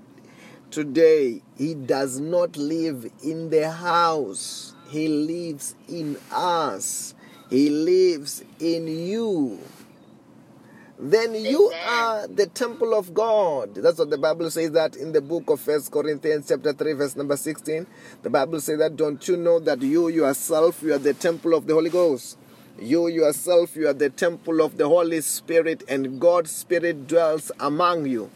today, 0.69 1.41
He 1.58 1.73
does 1.73 2.19
not 2.19 2.58
live 2.58 3.12
in 3.23 3.49
the 3.49 3.71
house, 3.71 4.76
He 4.89 5.08
lives 5.08 5.76
in 5.88 6.17
us, 6.32 7.15
He 7.49 7.69
lives 7.69 8.43
in 8.60 8.88
you 8.88 9.60
then 11.00 11.34
you 11.34 11.72
Amen. 11.72 11.88
are 11.88 12.28
the 12.28 12.46
temple 12.46 12.94
of 12.94 13.14
God. 13.14 13.76
That's 13.76 13.98
what 13.98 14.10
the 14.12 14.18
Bible 14.18 14.52
says 14.52 14.72
that 14.72 14.96
in 14.96 15.12
the 15.12 15.22
book 15.22 15.50
of 15.50 15.60
First 15.60 15.92
Corinthians 15.92 16.48
chapter 16.48 16.72
3 16.72 16.94
verse 16.94 17.16
number 17.16 17.36
16. 17.36 17.88
The 18.22 18.30
Bible 18.30 18.62
says 18.62 18.78
that 18.80 18.96
don't 18.96 19.28
you 19.28 19.36
know 19.36 19.60
that 19.60 19.82
you 19.82 20.10
yourself 20.10 20.84
you 20.84 20.94
are 20.94 21.00
the 21.00 21.16
temple 21.16 21.56
of 21.56 21.66
the 21.66 21.74
Holy 21.74 21.90
Ghost. 21.90 22.38
You 22.80 23.08
yourself 23.08 23.76
you 23.76 23.88
are 23.88 23.94
the 23.94 24.12
temple 24.12 24.62
of 24.62 24.78
the 24.78 24.88
Holy 24.88 25.22
Spirit 25.22 25.84
and 25.88 26.20
God's 26.20 26.52
Spirit 26.52 27.08
dwells 27.08 27.52
among 27.60 28.06
you. 28.06 28.30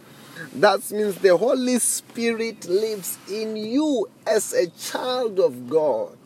That 0.55 0.89
means 0.91 1.15
the 1.17 1.37
Holy 1.37 1.77
Spirit 1.79 2.67
lives 2.67 3.19
in 3.31 3.55
you 3.55 4.09
as 4.25 4.53
a 4.53 4.67
child 4.71 5.39
of 5.39 5.69
God. 5.69 6.17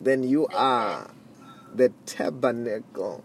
Then 0.00 0.22
you 0.22 0.46
are 0.48 1.10
the 1.74 1.92
tabernacle. 2.06 3.24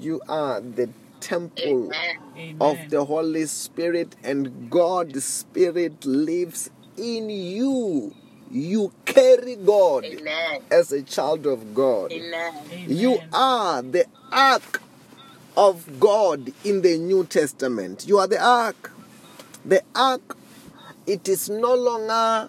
You 0.00 0.20
are 0.28 0.60
the 0.60 0.90
temple 1.20 1.92
Amen. 1.92 2.16
Amen. 2.36 2.56
of 2.60 2.90
the 2.90 3.04
Holy 3.04 3.46
Spirit, 3.46 4.16
and 4.22 4.70
God's 4.70 5.24
Spirit 5.24 6.04
lives 6.04 6.70
in 6.96 7.30
you. 7.30 8.14
You 8.50 8.92
carry 9.04 9.56
God 9.56 10.04
Amen. 10.04 10.62
as 10.70 10.92
a 10.92 11.02
child 11.02 11.46
of 11.46 11.74
God. 11.74 12.12
Amen. 12.12 12.54
You 12.86 13.20
are 13.32 13.82
the 13.82 14.06
ark 14.32 14.82
of 15.56 16.00
God 16.00 16.52
in 16.64 16.82
the 16.82 16.96
New 16.98 17.24
Testament. 17.24 18.06
You 18.06 18.18
are 18.18 18.26
the 18.26 18.42
ark. 18.42 18.92
The 19.64 19.82
ark, 19.94 20.36
it 21.06 21.28
is 21.28 21.50
no 21.50 21.74
longer 21.74 22.48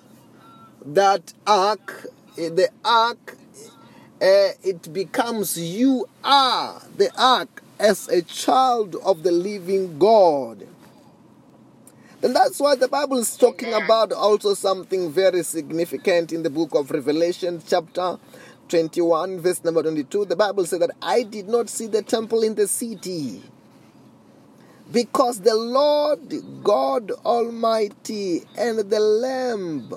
that 0.86 1.34
ark. 1.46 2.06
The 2.36 2.70
ark, 2.86 3.36
uh, 4.22 4.56
it 4.64 4.94
becomes 4.94 5.58
you 5.58 6.08
are 6.24 6.82
the 6.96 7.12
ark 7.18 7.59
as 7.80 8.08
a 8.10 8.22
child 8.22 8.96
of 9.04 9.24
the 9.24 9.32
living 9.32 9.98
God. 9.98 10.68
And 12.22 12.36
that's 12.36 12.60
why 12.60 12.76
the 12.76 12.89
Bible 12.89 13.18
is 13.18 13.38
talking 13.38 13.74
about 13.74 14.12
also 14.12 14.54
something 14.54 15.10
very 15.10 15.42
significant 15.42 16.34
in 16.34 16.44
the 16.44 16.50
book 16.50 16.76
of 16.76 16.92
Revelation, 16.92 17.62
chapter 17.65 18.18
21, 18.68 19.39
verse 19.39 19.63
number 19.63 19.82
22. 19.82 20.26
The 20.26 20.36
Bible 20.36 20.65
said 20.65 20.82
that 20.82 20.92
I 21.02 21.24
did 21.24 21.48
not 21.48 21.70
see 21.70 21.88
the 21.88 22.02
temple 22.02 22.44
in 22.44 22.56
the 22.56 22.68
city 22.68 23.42
because 24.92 25.39
the 25.39 25.56
Lord 25.56 26.20
God 26.63 27.12
Almighty 27.26 28.44
and 28.58 28.80
the 28.80 29.00
Lamb 29.00 29.94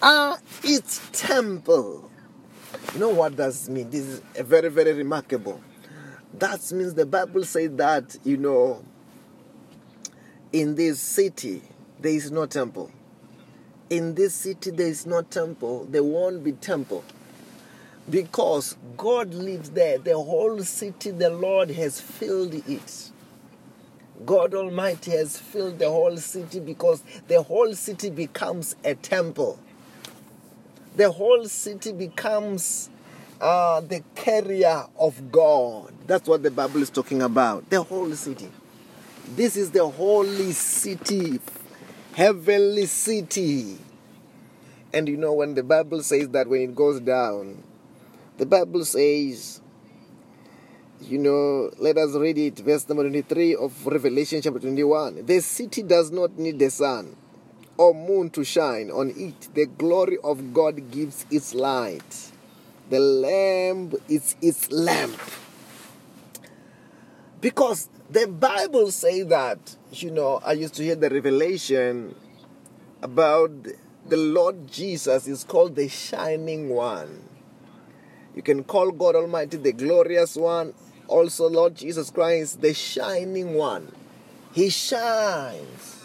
are 0.00 0.38
its 0.62 1.00
temple. 1.12 2.08
You 2.94 3.00
know 3.00 3.08
what 3.08 3.36
that 3.36 3.68
means? 3.68 3.90
This 3.90 4.06
is 4.06 4.22
a 4.36 4.44
very, 4.44 4.68
very 4.68 4.92
remarkable. 4.92 5.60
That 6.34 6.70
means 6.72 6.94
the 6.94 7.06
Bible 7.06 7.44
says 7.44 7.70
that, 7.76 8.16
you 8.24 8.36
know, 8.36 8.84
in 10.52 10.74
this 10.74 11.00
city 11.00 11.62
there 12.00 12.12
is 12.12 12.30
no 12.30 12.46
temple. 12.46 12.90
In 13.90 14.14
this 14.14 14.34
city 14.34 14.70
there 14.70 14.86
is 14.86 15.06
no 15.06 15.22
temple. 15.22 15.86
There 15.90 16.04
won't 16.04 16.44
be 16.44 16.52
temple. 16.52 17.04
Because 18.08 18.76
God 18.96 19.34
lives 19.34 19.70
there. 19.70 19.98
The 19.98 20.14
whole 20.14 20.62
city, 20.62 21.10
the 21.10 21.28
Lord 21.28 21.70
has 21.72 22.00
filled 22.00 22.54
it. 22.54 23.10
God 24.24 24.54
Almighty 24.54 25.12
has 25.12 25.38
filled 25.38 25.78
the 25.78 25.90
whole 25.90 26.16
city 26.16 26.58
because 26.60 27.02
the 27.28 27.42
whole 27.42 27.74
city 27.74 28.10
becomes 28.10 28.74
a 28.84 28.94
temple. 28.94 29.58
The 30.96 31.12
whole 31.12 31.46
city 31.46 31.92
becomes 31.92 32.90
uh, 33.40 33.80
the 33.80 34.02
carrier 34.14 34.84
of 34.98 35.30
God. 35.30 35.92
That's 36.06 36.28
what 36.28 36.42
the 36.42 36.50
Bible 36.50 36.82
is 36.82 36.90
talking 36.90 37.22
about. 37.22 37.68
The 37.70 37.82
holy 37.82 38.16
city. 38.16 38.48
This 39.36 39.56
is 39.56 39.70
the 39.70 39.86
holy 39.86 40.52
city, 40.52 41.38
heavenly 42.14 42.86
city. 42.86 43.78
And 44.92 45.08
you 45.08 45.16
know, 45.16 45.34
when 45.34 45.54
the 45.54 45.62
Bible 45.62 46.02
says 46.02 46.30
that 46.30 46.48
when 46.48 46.62
it 46.62 46.74
goes 46.74 47.00
down, 47.00 47.62
the 48.38 48.46
Bible 48.46 48.84
says, 48.84 49.60
you 51.00 51.18
know, 51.18 51.70
let 51.78 51.98
us 51.98 52.14
read 52.14 52.38
it, 52.38 52.58
verse 52.58 52.88
number 52.88 53.02
23 53.04 53.54
of 53.56 53.86
Revelation 53.86 54.40
chapter 54.40 54.58
21. 54.60 55.26
The 55.26 55.40
city 55.40 55.82
does 55.82 56.10
not 56.10 56.38
need 56.38 56.58
the 56.58 56.70
sun 56.70 57.14
or 57.76 57.94
moon 57.94 58.30
to 58.30 58.44
shine 58.44 58.90
on 58.90 59.12
it. 59.16 59.54
The 59.54 59.66
glory 59.66 60.18
of 60.24 60.52
God 60.52 60.90
gives 60.90 61.26
its 61.30 61.54
light. 61.54 62.32
The 62.90 63.00
lamp 63.00 63.94
is 64.08 64.36
its 64.40 64.70
lamp. 64.72 65.20
Because 67.40 67.88
the 68.10 68.26
Bible 68.26 68.90
say 68.90 69.22
that, 69.22 69.76
you 69.92 70.10
know, 70.10 70.40
I 70.44 70.52
used 70.52 70.74
to 70.74 70.82
hear 70.82 70.96
the 70.96 71.10
revelation 71.10 72.14
about 73.02 73.50
the 74.08 74.16
Lord 74.16 74.66
Jesus 74.68 75.28
is 75.28 75.44
called 75.44 75.76
the 75.76 75.88
shining 75.88 76.70
one. 76.70 77.22
You 78.34 78.42
can 78.42 78.64
call 78.64 78.90
God 78.90 79.16
Almighty 79.16 79.58
the 79.58 79.72
glorious 79.72 80.36
one, 80.36 80.72
also 81.06 81.48
Lord 81.48 81.74
Jesus 81.74 82.10
Christ 82.10 82.60
the 82.60 82.72
shining 82.72 83.54
one. 83.54 83.92
He 84.52 84.70
shines. 84.70 85.96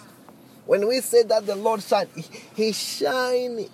When 0.65 0.87
we 0.87 1.01
say 1.01 1.23
that 1.23 1.45
the 1.45 1.55
Lord 1.55 1.81
shine, 1.81 2.07
he 2.55 2.71
shine. 2.71 3.69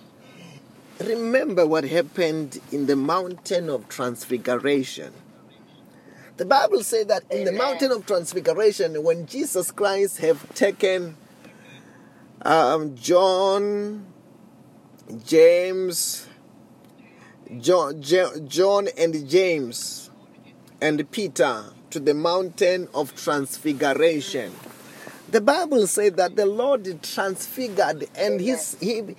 Remember 1.00 1.66
what 1.66 1.84
happened 1.84 2.60
in 2.70 2.86
the 2.86 2.96
mountain 2.96 3.70
of 3.70 3.88
transfiguration. 3.88 5.12
The 6.36 6.44
Bible 6.44 6.82
says 6.82 7.06
that 7.06 7.24
in 7.30 7.44
the 7.44 7.52
mountain 7.52 7.90
of 7.90 8.06
transfiguration, 8.06 9.02
when 9.02 9.26
Jesus 9.26 9.70
Christ 9.70 10.18
have 10.18 10.54
taken 10.54 11.16
um, 12.42 12.96
John, 12.96 14.06
James, 15.24 16.26
John, 17.60 18.02
John 18.02 18.88
and 18.96 19.28
James 19.28 20.10
and 20.80 21.10
Peter 21.10 21.64
to 21.90 21.98
the 22.00 22.14
mountain 22.14 22.88
of 22.94 23.14
transfiguration. 23.16 24.52
The 25.30 25.40
Bible 25.40 25.86
says 25.86 26.12
that 26.12 26.36
the 26.36 26.46
Lord 26.46 27.02
transfigured 27.02 28.08
and 28.16 28.40
his 28.40 28.76
he- 28.80 29.16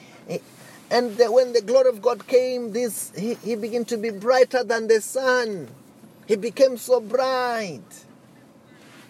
and 0.91 1.15
the, 1.15 1.31
when 1.31 1.53
the 1.53 1.61
glory 1.61 1.87
of 1.87 2.01
God 2.01 2.27
came, 2.27 2.73
this 2.73 3.13
he, 3.17 3.35
he 3.35 3.55
began 3.55 3.85
to 3.85 3.97
be 3.97 4.09
brighter 4.09 4.61
than 4.61 4.87
the 4.87 4.99
sun. 4.99 5.69
He 6.27 6.35
became 6.35 6.75
so 6.75 6.99
bright. 6.99 8.05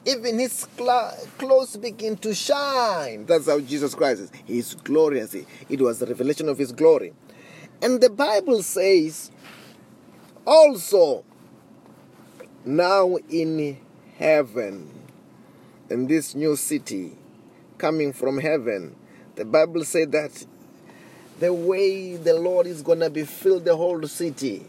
Even 0.06 0.38
his 0.38 0.66
cla- 0.78 1.18
clothes 1.40 1.78
begin 1.78 2.18
to 2.18 2.36
shine. 2.36 3.26
That's 3.26 3.48
how 3.48 3.60
Jesus 3.60 3.96
Christ 3.96 4.22
is. 4.22 4.32
He 4.46 4.60
is 4.60 4.76
glorious. 4.76 5.36
It 5.36 5.82
was 5.82 6.00
the 6.00 6.06
revelation 6.06 6.50
of 6.50 6.60
his 6.60 6.72
glory. 6.72 7.14
And 7.82 8.00
the 8.00 8.12
Bible 8.12 8.62
says 8.62 9.32
also 10.46 11.24
now 12.64 13.16
in 13.30 13.78
heaven, 14.20 14.90
in 15.90 16.06
this 16.06 16.36
new 16.36 16.56
city 16.56 17.18
coming 17.80 18.14
from 18.14 18.40
heaven, 18.40 18.96
the 19.36 19.46
Bible 19.46 19.84
said 19.84 20.12
that 20.12 20.46
the 21.42 21.52
way 21.52 22.18
the 22.18 22.36
Lord 22.36 22.68
is 22.68 22.84
gonna 22.84 23.10
be 23.10 23.24
filled 23.24 23.66
the 23.66 23.76
whole 23.76 24.04
city. 24.04 24.64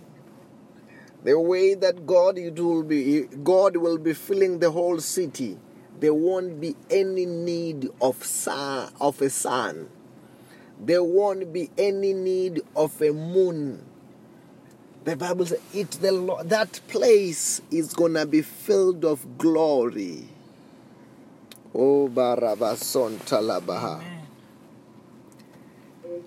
The 1.22 1.38
way 1.38 1.74
that 1.74 2.06
God 2.06 2.38
it 2.38 2.58
will 2.58 2.82
be 2.82 3.24
God 3.44 3.76
will 3.76 3.98
be 3.98 4.14
filling 4.14 4.58
the 4.58 4.70
whole 4.70 4.98
city. 4.98 5.58
There 6.00 6.14
won't 6.14 6.62
be 6.62 6.74
any 6.90 7.26
need 7.26 7.90
of 8.00 8.24
sun, 8.24 8.90
of 8.98 9.20
a 9.20 9.28
sun. 9.28 9.90
There 10.80 11.04
won't 11.04 11.52
be 11.52 11.70
any 11.76 12.14
need 12.14 12.62
of 12.74 13.00
a 13.02 13.12
moon. 13.12 13.84
The 15.04 15.14
Bible 15.14 15.44
says 15.44 15.60
it 15.74 15.90
the 15.90 16.12
Lord, 16.12 16.48
that 16.48 16.80
place 16.88 17.60
is 17.70 17.92
gonna 17.92 18.24
be 18.24 18.40
filled 18.40 19.04
of 19.04 19.36
glory. 19.36 20.26
Oh 21.74 22.08
Barabason 22.08 23.18
Talabaha. 23.28 24.21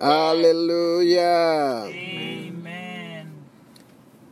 Hallelujah. 0.02 1.86
Amen. 1.88 3.32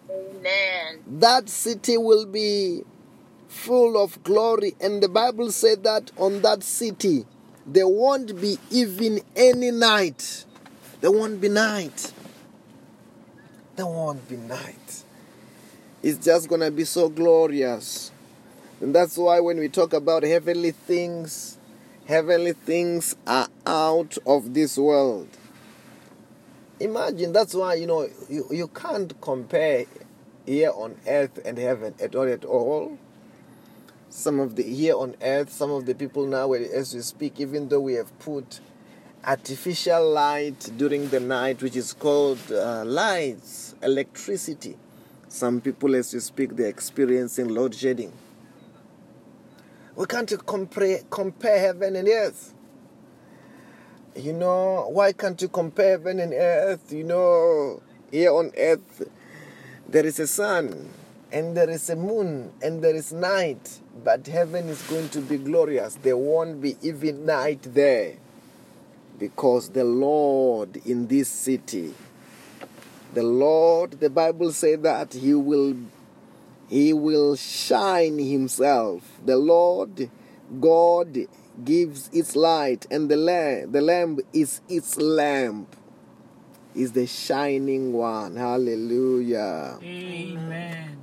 Amen. 0.10 1.00
That 1.08 1.50
city 1.50 1.98
will 1.98 2.26
be 2.26 2.84
full 3.48 4.02
of 4.02 4.22
glory. 4.24 4.76
And 4.82 5.02
the 5.02 5.10
Bible 5.10 5.52
said 5.52 5.84
that 5.84 6.12
on 6.18 6.42
that 6.42 6.63
city 6.63 7.26
there 7.66 7.88
won't 7.88 8.39
be 8.42 8.58
even 8.72 9.22
any 9.36 9.72
night. 9.72 10.46
There 11.02 11.12
won't 11.12 11.39
be 11.39 11.50
night. 11.50 12.12
There 13.76 13.86
won't 13.86 14.28
be 14.28 14.36
night. 14.36 15.04
It's 16.02 16.24
just 16.24 16.50
gonna 16.50 16.72
be 16.72 16.84
so 16.84 17.08
glorious. 17.10 18.12
And 18.82 18.94
that's 18.94 19.18
why 19.18 19.39
when 19.39 19.58
we 19.60 19.70
talk 19.70 19.94
about 19.94 20.24
heavenly 20.24 20.72
things, 20.72 21.58
heavenly 22.06 22.54
things 22.54 23.16
are 23.26 23.48
out 23.66 24.18
of 24.28 24.54
this 24.54 24.78
world. 24.78 25.30
Imagine 26.84 27.32
that's 27.32 27.54
why 27.54 27.76
you 27.76 27.88
know 27.88 28.10
you, 28.28 28.46
you 28.52 28.67
can't 28.67 29.13
compare 29.22 29.86
here 30.46 30.69
on 30.76 30.98
earth 31.08 31.39
and 31.46 31.58
heaven 31.58 31.96
at 31.98 32.13
all 32.13 32.28
at 32.28 32.43
all. 32.43 32.98
Some 34.10 34.41
of 34.41 34.58
the 34.58 34.63
here 34.63 34.98
on 34.98 35.15
earth, 35.22 35.50
some 35.50 35.72
of 35.72 35.86
the 35.86 35.96
people 35.96 36.28
now 36.28 36.52
as 36.52 36.93
we 36.93 37.00
speak, 37.00 37.39
even 37.39 37.69
though 37.69 37.80
we 37.80 37.93
have 37.93 38.19
put 38.19 38.60
artificial 39.24 40.12
light 40.12 40.72
during 40.76 41.08
the 41.08 41.22
night, 41.22 41.63
which 41.63 41.78
is 41.78 41.93
called 41.93 42.52
uh, 42.52 42.84
lights, 42.86 43.76
electricity. 43.82 44.76
Some 45.30 45.62
people, 45.62 45.96
as 45.96 46.13
we 46.13 46.19
speak, 46.19 46.58
they're 46.58 46.67
experiencing 46.67 47.48
load 47.48 47.76
shedding. 47.76 48.12
We 49.96 50.06
can't 50.06 50.46
compare, 50.46 51.00
compare 51.10 51.60
heaven 51.60 51.96
and 51.96 52.10
earth. 52.10 52.54
You 54.15 54.34
know, 54.34 54.88
why 54.89 55.12
can't 55.13 55.41
you 55.41 55.47
compare 55.47 55.91
heaven 55.91 56.19
and 56.19 56.34
earth? 56.34 56.91
You 56.91 57.04
know, 57.04 57.82
here 58.12 58.32
on 58.32 58.52
earth, 58.58 59.10
there 59.88 60.06
is 60.06 60.19
a 60.19 60.28
sun, 60.28 60.89
and 61.32 61.58
there 61.58 61.69
is 61.69 61.89
a 61.89 61.95
moon, 61.95 62.52
and 62.62 62.84
there 62.84 62.95
is 62.95 63.12
night, 63.12 63.80
but 64.04 64.28
heaven 64.28 64.69
is 64.69 64.82
going 64.84 65.10
to 65.10 65.21
be 65.21 65.38
glorious. 65.38 65.95
There 65.95 66.17
won't 66.17 66.62
be 66.62 66.78
even 66.84 67.26
night 67.26 67.63
there 67.63 68.17
because 69.17 69.69
the 69.69 69.84
Lord 69.84 70.78
in 70.86 71.08
this 71.08 71.30
city, 71.30 71.95
the 73.15 73.23
Lord, 73.23 73.99
the 73.99 74.12
Bible 74.12 74.52
says 74.52 74.80
that 74.82 75.13
He 75.13 75.34
will 75.34 75.76
he 76.69 76.91
will 76.91 77.36
shine 77.36 78.17
himself. 78.17 79.19
The 79.23 79.38
Lord 79.38 80.10
God 80.60 81.28
gives 81.63 82.10
its 82.12 82.36
light, 82.36 82.88
and 82.89 83.10
the 83.10 83.16
lamp, 83.18 83.72
the 83.72 83.82
lamp 83.82 84.20
is 84.34 84.62
its 84.68 84.98
lamp, 84.98 85.76
is 86.74 86.94
the 86.94 87.06
shining 87.06 87.94
one. 87.94 88.36
Hallelujah. 88.36 89.78
Amen. 89.82 90.98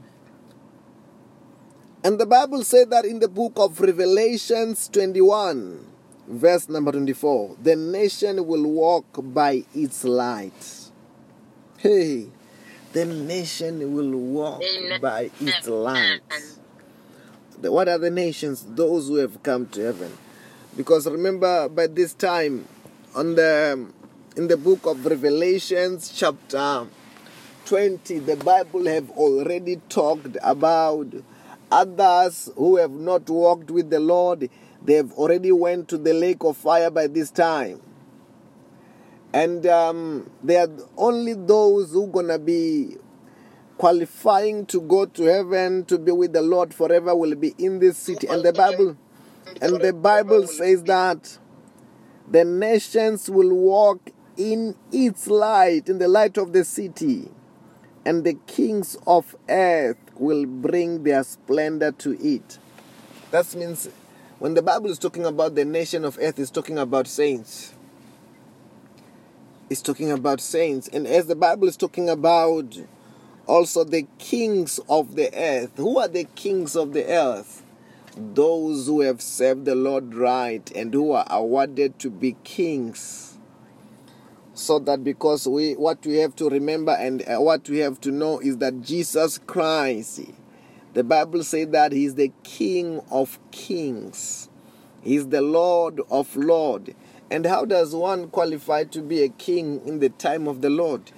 And 2.02 2.18
the 2.18 2.26
Bible 2.26 2.64
said 2.64 2.90
that 2.90 3.04
in 3.04 3.20
the 3.20 3.28
book 3.28 3.52
of 3.56 3.78
Revelations 3.80 4.88
21, 4.88 5.86
verse 6.26 6.68
number 6.68 6.92
24, 6.92 7.56
the 7.62 7.76
nation 7.76 8.46
will 8.46 8.64
walk 8.64 9.04
by 9.18 9.64
its 9.74 10.04
light. 10.04 10.90
Hey, 11.76 12.28
the 12.92 13.04
nation 13.04 13.94
will 13.94 14.10
walk 14.18 14.62
by 15.00 15.30
its 15.40 15.68
light. 15.68 16.20
What 17.60 17.88
are 17.88 17.98
the 17.98 18.10
nations? 18.10 18.64
Those 18.66 19.08
who 19.08 19.16
have 19.16 19.42
come 19.42 19.66
to 19.68 19.82
heaven. 19.82 20.12
Because 20.80 21.06
remember, 21.06 21.68
by 21.68 21.88
this 21.88 22.14
time, 22.14 22.64
on 23.14 23.34
the 23.34 23.86
in 24.34 24.48
the 24.48 24.56
book 24.56 24.86
of 24.86 25.04
Revelations, 25.04 26.10
chapter 26.10 26.86
20, 27.66 28.20
the 28.20 28.36
Bible 28.36 28.86
have 28.86 29.10
already 29.10 29.76
talked 29.90 30.38
about 30.42 31.08
others 31.70 32.48
who 32.56 32.78
have 32.78 32.92
not 32.92 33.28
walked 33.28 33.70
with 33.70 33.90
the 33.90 34.00
Lord. 34.00 34.48
They 34.82 34.94
have 34.94 35.12
already 35.12 35.52
went 35.52 35.88
to 35.88 35.98
the 35.98 36.14
lake 36.14 36.42
of 36.44 36.56
fire 36.56 36.88
by 36.90 37.08
this 37.08 37.30
time. 37.30 37.82
And 39.34 39.66
um, 39.66 40.30
they 40.42 40.56
are 40.56 40.70
only 40.96 41.34
those 41.34 41.90
who 41.92 42.06
gonna 42.06 42.38
be 42.38 42.96
qualifying 43.76 44.64
to 44.66 44.80
go 44.80 45.04
to 45.04 45.24
heaven 45.24 45.84
to 45.84 45.98
be 45.98 46.12
with 46.12 46.32
the 46.32 46.40
Lord 46.40 46.72
forever 46.72 47.14
will 47.14 47.34
be 47.34 47.54
in 47.58 47.80
this 47.80 47.98
city. 47.98 48.26
And 48.28 48.42
the 48.42 48.54
Bible 48.54 48.96
and 49.60 49.80
the 49.80 49.92
Bible 49.92 50.46
says 50.46 50.82
that 50.84 51.38
the 52.28 52.44
nations 52.44 53.28
will 53.28 53.54
walk 53.54 54.10
in 54.36 54.74
its 54.92 55.26
light, 55.26 55.88
in 55.88 55.98
the 55.98 56.08
light 56.08 56.36
of 56.36 56.52
the 56.52 56.64
city, 56.64 57.30
and 58.04 58.24
the 58.24 58.34
kings 58.46 58.96
of 59.06 59.36
earth 59.48 59.98
will 60.16 60.46
bring 60.46 61.02
their 61.02 61.22
splendor 61.24 61.92
to 61.92 62.16
it. 62.24 62.58
That 63.30 63.54
means 63.54 63.88
when 64.38 64.54
the 64.54 64.62
Bible 64.62 64.90
is 64.90 64.98
talking 64.98 65.26
about 65.26 65.54
the 65.54 65.64
nation 65.64 66.04
of 66.04 66.18
earth, 66.20 66.38
it's 66.38 66.50
talking 66.50 66.78
about 66.78 67.06
saints. 67.06 67.74
It's 69.68 69.82
talking 69.82 70.10
about 70.10 70.40
saints. 70.40 70.88
And 70.88 71.06
as 71.06 71.26
the 71.26 71.36
Bible 71.36 71.68
is 71.68 71.76
talking 71.76 72.08
about 72.08 72.78
also 73.46 73.84
the 73.84 74.06
kings 74.18 74.80
of 74.88 75.14
the 75.14 75.30
earth, 75.34 75.72
who 75.76 75.98
are 75.98 76.08
the 76.08 76.24
kings 76.34 76.74
of 76.74 76.92
the 76.92 77.04
earth? 77.06 77.62
Those 78.16 78.86
who 78.86 79.00
have 79.00 79.22
served 79.22 79.64
the 79.64 79.74
Lord 79.74 80.14
right 80.14 80.70
and 80.74 80.92
who 80.92 81.12
are 81.12 81.26
awarded 81.30 81.98
to 82.00 82.10
be 82.10 82.36
kings. 82.44 83.38
So 84.54 84.78
that 84.80 85.04
because 85.04 85.46
we 85.46 85.74
what 85.74 86.04
we 86.04 86.18
have 86.18 86.36
to 86.36 86.48
remember 86.48 86.92
and 86.92 87.22
uh, 87.22 87.38
what 87.38 87.68
we 87.68 87.78
have 87.78 88.00
to 88.02 88.10
know 88.10 88.40
is 88.40 88.58
that 88.58 88.82
Jesus 88.82 89.38
Christ 89.38 90.20
the 90.92 91.04
Bible 91.04 91.44
says 91.44 91.68
that 91.68 91.92
he's 91.92 92.16
the 92.16 92.32
king 92.42 93.00
of 93.12 93.38
kings. 93.52 94.48
He's 95.02 95.28
the 95.28 95.40
lord 95.40 96.00
of 96.10 96.34
lord. 96.36 96.94
And 97.30 97.46
how 97.46 97.64
does 97.64 97.94
one 97.94 98.28
qualify 98.28 98.84
to 98.84 99.00
be 99.00 99.22
a 99.22 99.28
king 99.28 99.86
in 99.86 100.00
the 100.00 100.08
time 100.08 100.48
of 100.48 100.62
the 100.62 100.70
Lord 100.70 101.12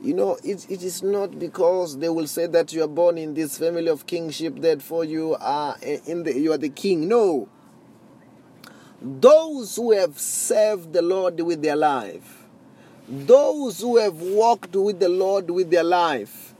you 0.00 0.14
know 0.14 0.38
it, 0.44 0.70
it 0.70 0.82
is 0.82 1.02
not 1.02 1.38
because 1.38 1.98
they 1.98 2.08
will 2.08 2.26
say 2.26 2.46
that 2.46 2.72
you 2.72 2.82
are 2.82 2.88
born 2.88 3.18
in 3.18 3.34
this 3.34 3.58
family 3.58 3.88
of 3.88 4.06
kingship 4.06 4.56
therefore 4.60 5.04
you 5.04 5.36
are 5.40 5.76
in 5.82 6.22
the 6.22 6.38
you 6.38 6.52
are 6.52 6.58
the 6.58 6.68
king 6.68 7.08
no 7.08 7.48
those 9.00 9.76
who 9.76 9.92
have 9.92 10.18
served 10.18 10.92
the 10.92 11.02
Lord 11.02 11.40
with 11.40 11.62
their 11.62 11.76
life 11.76 12.38
those 13.08 13.80
who 13.80 13.96
have 13.96 14.20
walked 14.20 14.76
with 14.76 15.00
the 15.00 15.08
Lord 15.08 15.50
with 15.50 15.70
their 15.70 15.84
life, 15.84 16.52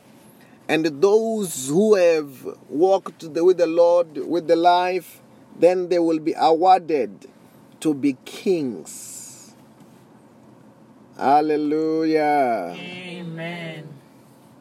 and 0.66 0.86
those 0.86 1.68
who 1.68 1.94
have 1.94 2.46
walked 2.70 3.22
with 3.22 3.58
the 3.58 3.66
Lord 3.66 4.16
with 4.26 4.48
their 4.48 4.56
life, 4.56 5.20
then 5.58 5.88
they 5.90 5.98
will 5.98 6.18
be 6.18 6.34
awarded 6.38 7.26
to 7.80 7.92
be 7.92 8.16
kings. 8.24 9.17
Hallelujah. 11.18 12.76
Amen. 12.78 13.88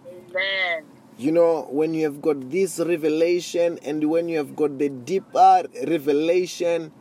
Amen. 0.08 0.84
You 1.18 1.32
know, 1.32 1.68
when 1.70 1.94
you 1.94 2.04
have 2.06 2.20
got 2.22 2.50
this 2.50 2.80
revelation 2.80 3.78
and 3.84 4.04
when 4.10 4.28
you 4.28 4.38
have 4.38 4.56
got 4.56 4.80
the 4.80 4.90
deeper 4.90 5.64
revelation, 5.88 6.92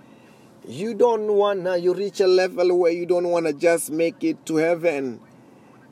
you 0.68 0.94
don't 0.94 1.32
wanna 1.32 1.76
you 1.76 1.94
reach 1.94 2.20
a 2.20 2.26
level 2.26 2.76
where 2.76 2.90
you 2.92 3.06
don't 3.06 3.30
wanna 3.30 3.52
just 3.52 3.90
make 3.90 4.24
it 4.24 4.44
to 4.44 4.56
heaven 4.56 5.20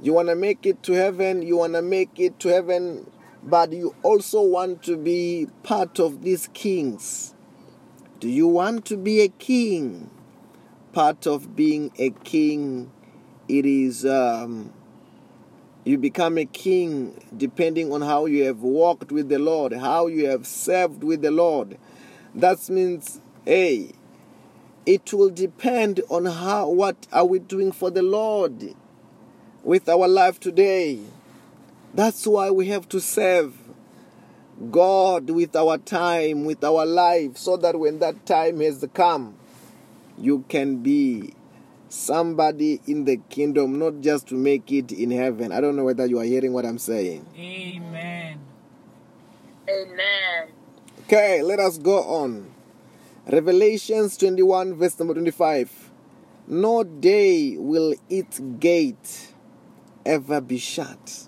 you 0.02 0.12
wanna 0.12 0.34
make 0.34 0.66
it 0.66 0.82
to 0.82 0.92
heaven 0.92 1.42
you 1.42 1.56
wanna 1.56 1.80
make 1.80 2.18
it 2.18 2.40
to 2.40 2.48
heaven 2.48 3.08
but 3.44 3.72
you 3.72 3.94
also 4.02 4.42
want 4.42 4.82
to 4.82 4.96
be 4.96 5.46
part 5.62 6.00
of 6.00 6.22
these 6.22 6.48
kings 6.54 7.34
do 8.18 8.28
you 8.28 8.48
want 8.48 8.84
to 8.84 8.96
be 8.96 9.20
a 9.20 9.28
king 9.28 10.10
part 10.92 11.24
of 11.24 11.54
being 11.54 11.92
a 11.98 12.10
king 12.24 12.90
it 13.48 13.66
is 13.66 14.04
um, 14.06 14.72
you 15.84 15.98
become 15.98 16.38
a 16.38 16.44
king 16.44 17.20
depending 17.36 17.92
on 17.92 18.00
how 18.00 18.26
you 18.26 18.44
have 18.44 18.60
walked 18.60 19.12
with 19.12 19.28
the 19.28 19.38
lord 19.38 19.72
how 19.72 20.06
you 20.06 20.28
have 20.28 20.46
served 20.46 21.02
with 21.04 21.22
the 21.22 21.30
lord. 21.30 21.78
That 22.34 22.68
means 22.68 23.20
hey 23.44 23.92
it 24.86 25.12
will 25.12 25.30
depend 25.30 26.00
on 26.10 26.26
how 26.26 26.68
what 26.68 27.06
are 27.12 27.24
we 27.24 27.38
doing 27.38 27.72
for 27.72 27.90
the 27.90 28.02
lord 28.02 28.74
with 29.62 29.88
our 29.88 30.06
life 30.06 30.38
today. 30.40 31.00
That's 31.94 32.26
why 32.26 32.50
we 32.50 32.68
have 32.68 32.88
to 32.90 33.00
serve 33.00 33.54
god 34.70 35.30
with 35.30 35.56
our 35.56 35.78
time 35.78 36.44
with 36.44 36.62
our 36.62 36.86
life 36.86 37.36
so 37.36 37.56
that 37.56 37.78
when 37.78 37.98
that 37.98 38.24
time 38.24 38.60
has 38.60 38.86
come 38.94 39.34
you 40.16 40.44
can 40.48 40.76
be 40.76 41.34
somebody 41.94 42.80
in 42.86 43.04
the 43.04 43.16
kingdom 43.28 43.78
not 43.78 44.00
just 44.00 44.26
to 44.28 44.34
make 44.34 44.70
it 44.72 44.90
in 44.92 45.10
heaven 45.10 45.52
i 45.52 45.60
don't 45.60 45.76
know 45.76 45.84
whether 45.84 46.06
you 46.06 46.18
are 46.18 46.24
hearing 46.24 46.52
what 46.52 46.66
i'm 46.66 46.78
saying 46.78 47.24
Amen. 47.38 48.40
Amen. 49.68 50.48
okay 51.04 51.42
let 51.42 51.60
us 51.60 51.78
go 51.78 52.02
on 52.02 52.54
Revelations 53.26 54.18
21, 54.18 54.74
verse 54.74 54.98
number 54.98 55.14
25. 55.14 55.90
No 56.46 56.84
day 56.84 57.56
will 57.56 57.94
its 58.10 58.38
gate 58.60 59.32
ever 60.04 60.42
be 60.42 60.58
shut. 60.58 61.26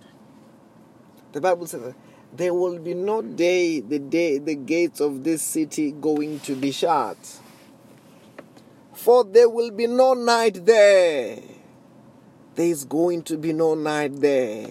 The 1.33 1.41
Bible 1.41 1.67
says 1.67 1.95
there 2.35 2.53
will 2.53 2.79
be 2.79 2.93
no 2.93 3.23
day, 3.23 3.81
the 3.81 3.99
day, 3.99 4.37
the 4.37 4.57
gates 4.57 5.01
of 5.01 5.25
this 5.25 5.41
city 5.41 5.91
going 5.91 6.41
to 6.41 6.55
be 6.55 6.71
shut. 6.71 7.17
For 9.07 9.23
there 9.23 9.49
will 9.49 9.71
be 9.71 9.87
no 9.87 10.15
night 10.15 10.67
there. 10.67 11.39
There 12.57 12.67
is 12.67 12.85
going 12.85 13.23
to 13.23 13.39
be 13.39 13.53
no 13.53 13.77
night 13.77 14.21
there. 14.21 14.71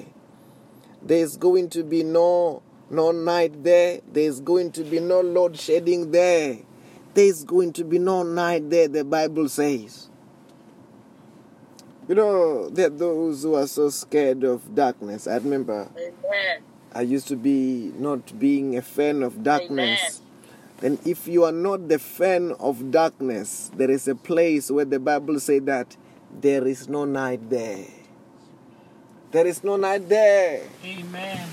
There 1.01 1.19
is 1.19 1.37
going 1.37 1.69
to 1.69 1.83
be 1.83 2.03
no 2.03 2.61
no 2.89 3.11
night 3.11 3.63
there. 3.63 4.01
There 4.11 4.23
is 4.23 4.41
going 4.41 4.73
to 4.73 4.83
be 4.83 4.99
no 4.99 5.21
load 5.21 5.57
shedding 5.57 6.11
there 6.11 6.57
there's 7.15 7.45
going 7.45 7.71
to 7.73 7.83
be 7.83 7.97
no 7.97 8.23
night 8.23 8.69
there, 8.69 8.89
the 8.89 9.03
Bible 9.03 9.47
says. 9.49 10.09
You 12.07 12.15
know, 12.15 12.69
there 12.69 12.87
are 12.87 12.89
those 12.89 13.41
who 13.41 13.55
are 13.55 13.65
so 13.65 13.89
scared 13.89 14.43
of 14.43 14.75
darkness. 14.75 15.25
I 15.25 15.37
remember 15.37 15.89
Amen. 15.97 16.61
I 16.93 17.01
used 17.01 17.27
to 17.29 17.35
be 17.35 17.93
not 17.97 18.37
being 18.37 18.77
a 18.77 18.81
fan 18.81 19.23
of 19.23 19.43
darkness. 19.43 20.21
Then, 20.85 20.99
if 21.03 21.27
you 21.27 21.45
are 21.45 21.51
not 21.51 21.89
the 21.89 21.97
fan 21.97 22.51
of 22.59 22.91
darkness, 22.91 23.71
there 23.75 23.89
is 23.89 24.07
a 24.07 24.13
place 24.13 24.69
where 24.69 24.85
the 24.85 24.99
Bible 24.99 25.39
says 25.39 25.63
that 25.63 25.97
there 26.39 26.67
is 26.67 26.87
no 26.87 27.05
night 27.05 27.49
there. 27.49 27.87
There 29.31 29.47
is 29.47 29.63
no 29.63 29.77
night 29.77 30.07
there. 30.07 30.61
Amen. 30.85 31.47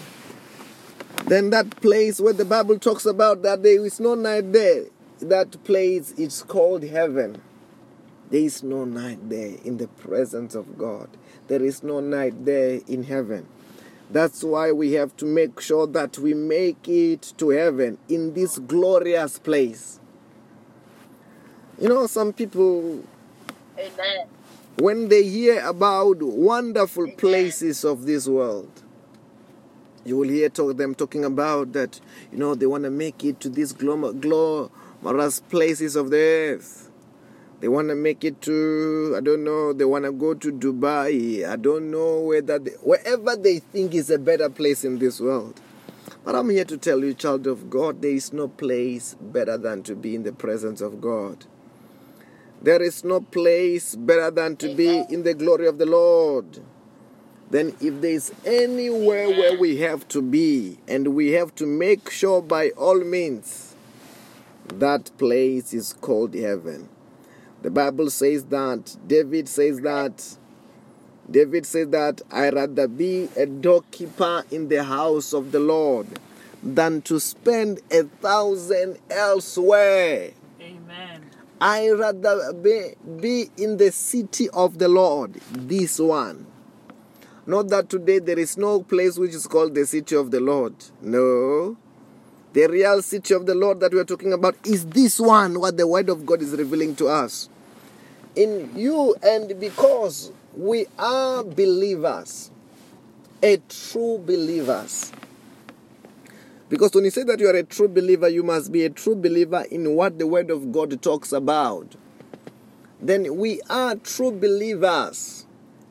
Then 1.24 1.48
that 1.48 1.80
place 1.80 2.20
where 2.20 2.34
the 2.34 2.44
Bible 2.44 2.78
talks 2.78 3.06
about 3.06 3.40
that 3.40 3.62
there 3.62 3.82
is 3.82 4.00
no 4.00 4.14
night 4.14 4.52
there, 4.52 4.84
that 5.22 5.64
place 5.64 6.12
is 6.18 6.42
called 6.42 6.82
heaven. 6.82 7.40
There 8.28 8.42
is 8.42 8.62
no 8.62 8.84
night 8.84 9.30
there 9.30 9.56
in 9.64 9.78
the 9.78 9.88
presence 9.88 10.54
of 10.54 10.76
God. 10.76 11.08
There 11.48 11.64
is 11.64 11.82
no 11.82 12.00
night 12.00 12.44
there 12.44 12.80
in 12.86 13.04
heaven. 13.04 13.46
That's 14.12 14.44
why 14.44 14.72
we 14.72 14.92
have 14.92 15.16
to 15.16 15.24
make 15.24 15.58
sure 15.58 15.86
that 15.86 16.18
we 16.18 16.34
make 16.34 16.86
it 16.86 17.32
to 17.38 17.48
heaven 17.48 17.96
in 18.10 18.34
this 18.34 18.58
glorious 18.58 19.38
place. 19.38 19.98
You 21.80 21.88
know, 21.88 22.06
some 22.06 22.34
people, 22.34 23.02
Amen. 23.78 24.26
when 24.76 25.08
they 25.08 25.22
hear 25.24 25.66
about 25.66 26.22
wonderful 26.22 27.04
Amen. 27.04 27.16
places 27.16 27.84
of 27.84 28.04
this 28.04 28.28
world, 28.28 28.70
you 30.04 30.18
will 30.18 30.28
hear 30.28 30.50
talk, 30.50 30.76
them 30.76 30.94
talking 30.94 31.24
about 31.24 31.72
that, 31.72 31.98
you 32.30 32.36
know, 32.36 32.54
they 32.54 32.66
want 32.66 32.84
to 32.84 32.90
make 32.90 33.24
it 33.24 33.40
to 33.40 33.48
these 33.48 33.72
glamorous 33.72 35.40
places 35.48 35.96
of 35.96 36.10
the 36.10 36.18
earth. 36.18 36.91
They 37.62 37.68
want 37.68 37.90
to 37.90 37.94
make 37.94 38.24
it 38.24 38.42
to, 38.42 39.14
I 39.16 39.20
don't 39.20 39.44
know, 39.44 39.72
they 39.72 39.84
want 39.84 40.04
to 40.04 40.10
go 40.10 40.34
to 40.34 40.50
Dubai. 40.52 41.48
I 41.48 41.54
don't 41.54 41.92
know 41.92 42.18
whether, 42.18 42.58
they, 42.58 42.72
wherever 42.82 43.36
they 43.36 43.60
think 43.60 43.94
is 43.94 44.10
a 44.10 44.18
better 44.18 44.48
place 44.48 44.84
in 44.84 44.98
this 44.98 45.20
world. 45.20 45.60
But 46.24 46.34
I'm 46.34 46.50
here 46.50 46.64
to 46.64 46.76
tell 46.76 47.04
you, 47.04 47.14
child 47.14 47.46
of 47.46 47.70
God, 47.70 48.02
there 48.02 48.10
is 48.10 48.32
no 48.32 48.48
place 48.48 49.14
better 49.14 49.56
than 49.56 49.84
to 49.84 49.94
be 49.94 50.16
in 50.16 50.24
the 50.24 50.32
presence 50.32 50.80
of 50.80 51.00
God. 51.00 51.46
There 52.60 52.82
is 52.82 53.04
no 53.04 53.20
place 53.20 53.94
better 53.94 54.32
than 54.32 54.56
to 54.56 54.74
be 54.74 55.04
in 55.08 55.22
the 55.22 55.34
glory 55.34 55.68
of 55.68 55.78
the 55.78 55.86
Lord. 55.86 56.58
Then, 57.48 57.76
if 57.80 58.00
there 58.00 58.10
is 58.10 58.32
anywhere 58.44 59.28
where 59.28 59.56
we 59.56 59.76
have 59.76 60.08
to 60.08 60.20
be, 60.20 60.78
and 60.88 61.14
we 61.14 61.30
have 61.30 61.54
to 61.56 61.66
make 61.66 62.10
sure 62.10 62.42
by 62.42 62.70
all 62.70 63.04
means, 63.04 63.76
that 64.66 65.16
place 65.16 65.72
is 65.72 65.92
called 65.92 66.34
heaven. 66.34 66.88
The 67.62 67.70
Bible 67.70 68.10
says 68.10 68.44
that, 68.44 68.96
David 69.06 69.48
says 69.48 69.80
that 69.80 70.36
David 71.30 71.64
says 71.64 71.88
that 71.90 72.20
I 72.30 72.50
rather 72.50 72.88
be 72.88 73.28
a 73.36 73.46
doorkeeper 73.46 74.44
in 74.50 74.68
the 74.68 74.82
house 74.82 75.32
of 75.32 75.52
the 75.52 75.60
Lord 75.60 76.06
than 76.62 77.02
to 77.02 77.20
spend 77.20 77.80
a 77.90 78.02
thousand 78.02 78.98
elsewhere. 79.08 80.32
Amen. 80.60 81.22
I 81.60 81.90
rather 81.90 82.52
be, 82.52 82.94
be 83.20 83.50
in 83.56 83.76
the 83.76 83.92
city 83.92 84.48
of 84.50 84.78
the 84.78 84.88
Lord, 84.88 85.34
this 85.52 86.00
one. 86.00 86.46
Not 87.46 87.68
that 87.68 87.88
today 87.88 88.18
there 88.18 88.38
is 88.38 88.56
no 88.56 88.82
place 88.82 89.16
which 89.16 89.34
is 89.34 89.46
called 89.46 89.74
the 89.74 89.86
city 89.86 90.16
of 90.16 90.32
the 90.32 90.40
Lord. 90.40 90.74
No. 91.00 91.76
The 92.52 92.66
real 92.66 93.00
city 93.00 93.32
of 93.32 93.46
the 93.46 93.54
Lord 93.54 93.80
that 93.80 93.92
we 93.92 94.00
are 94.00 94.04
talking 94.04 94.32
about 94.32 94.56
is 94.66 94.84
this 94.86 95.18
one, 95.18 95.58
what 95.58 95.76
the 95.76 95.86
Word 95.86 96.08
of 96.08 96.26
God 96.26 96.42
is 96.42 96.50
revealing 96.50 96.94
to 96.96 97.08
us. 97.08 97.48
In 98.34 98.72
you, 98.74 99.14
and 99.22 99.58
because 99.60 100.32
we 100.56 100.86
are 100.98 101.44
believers, 101.44 102.50
a 103.42 103.58
true 103.68 104.18
believers. 104.24 105.12
Because 106.68 106.94
when 106.94 107.04
you 107.04 107.10
say 107.10 107.24
that 107.24 107.38
you 107.38 107.48
are 107.48 107.56
a 107.56 107.62
true 107.62 107.88
believer, 107.88 108.28
you 108.28 108.42
must 108.42 108.72
be 108.72 108.84
a 108.84 108.90
true 108.90 109.14
believer 109.14 109.66
in 109.70 109.94
what 109.94 110.18
the 110.18 110.26
Word 110.26 110.50
of 110.50 110.72
God 110.72 111.02
talks 111.02 111.32
about. 111.32 111.96
Then 113.00 113.36
we 113.36 113.60
are 113.68 113.96
true 113.96 114.30
believers 114.30 115.44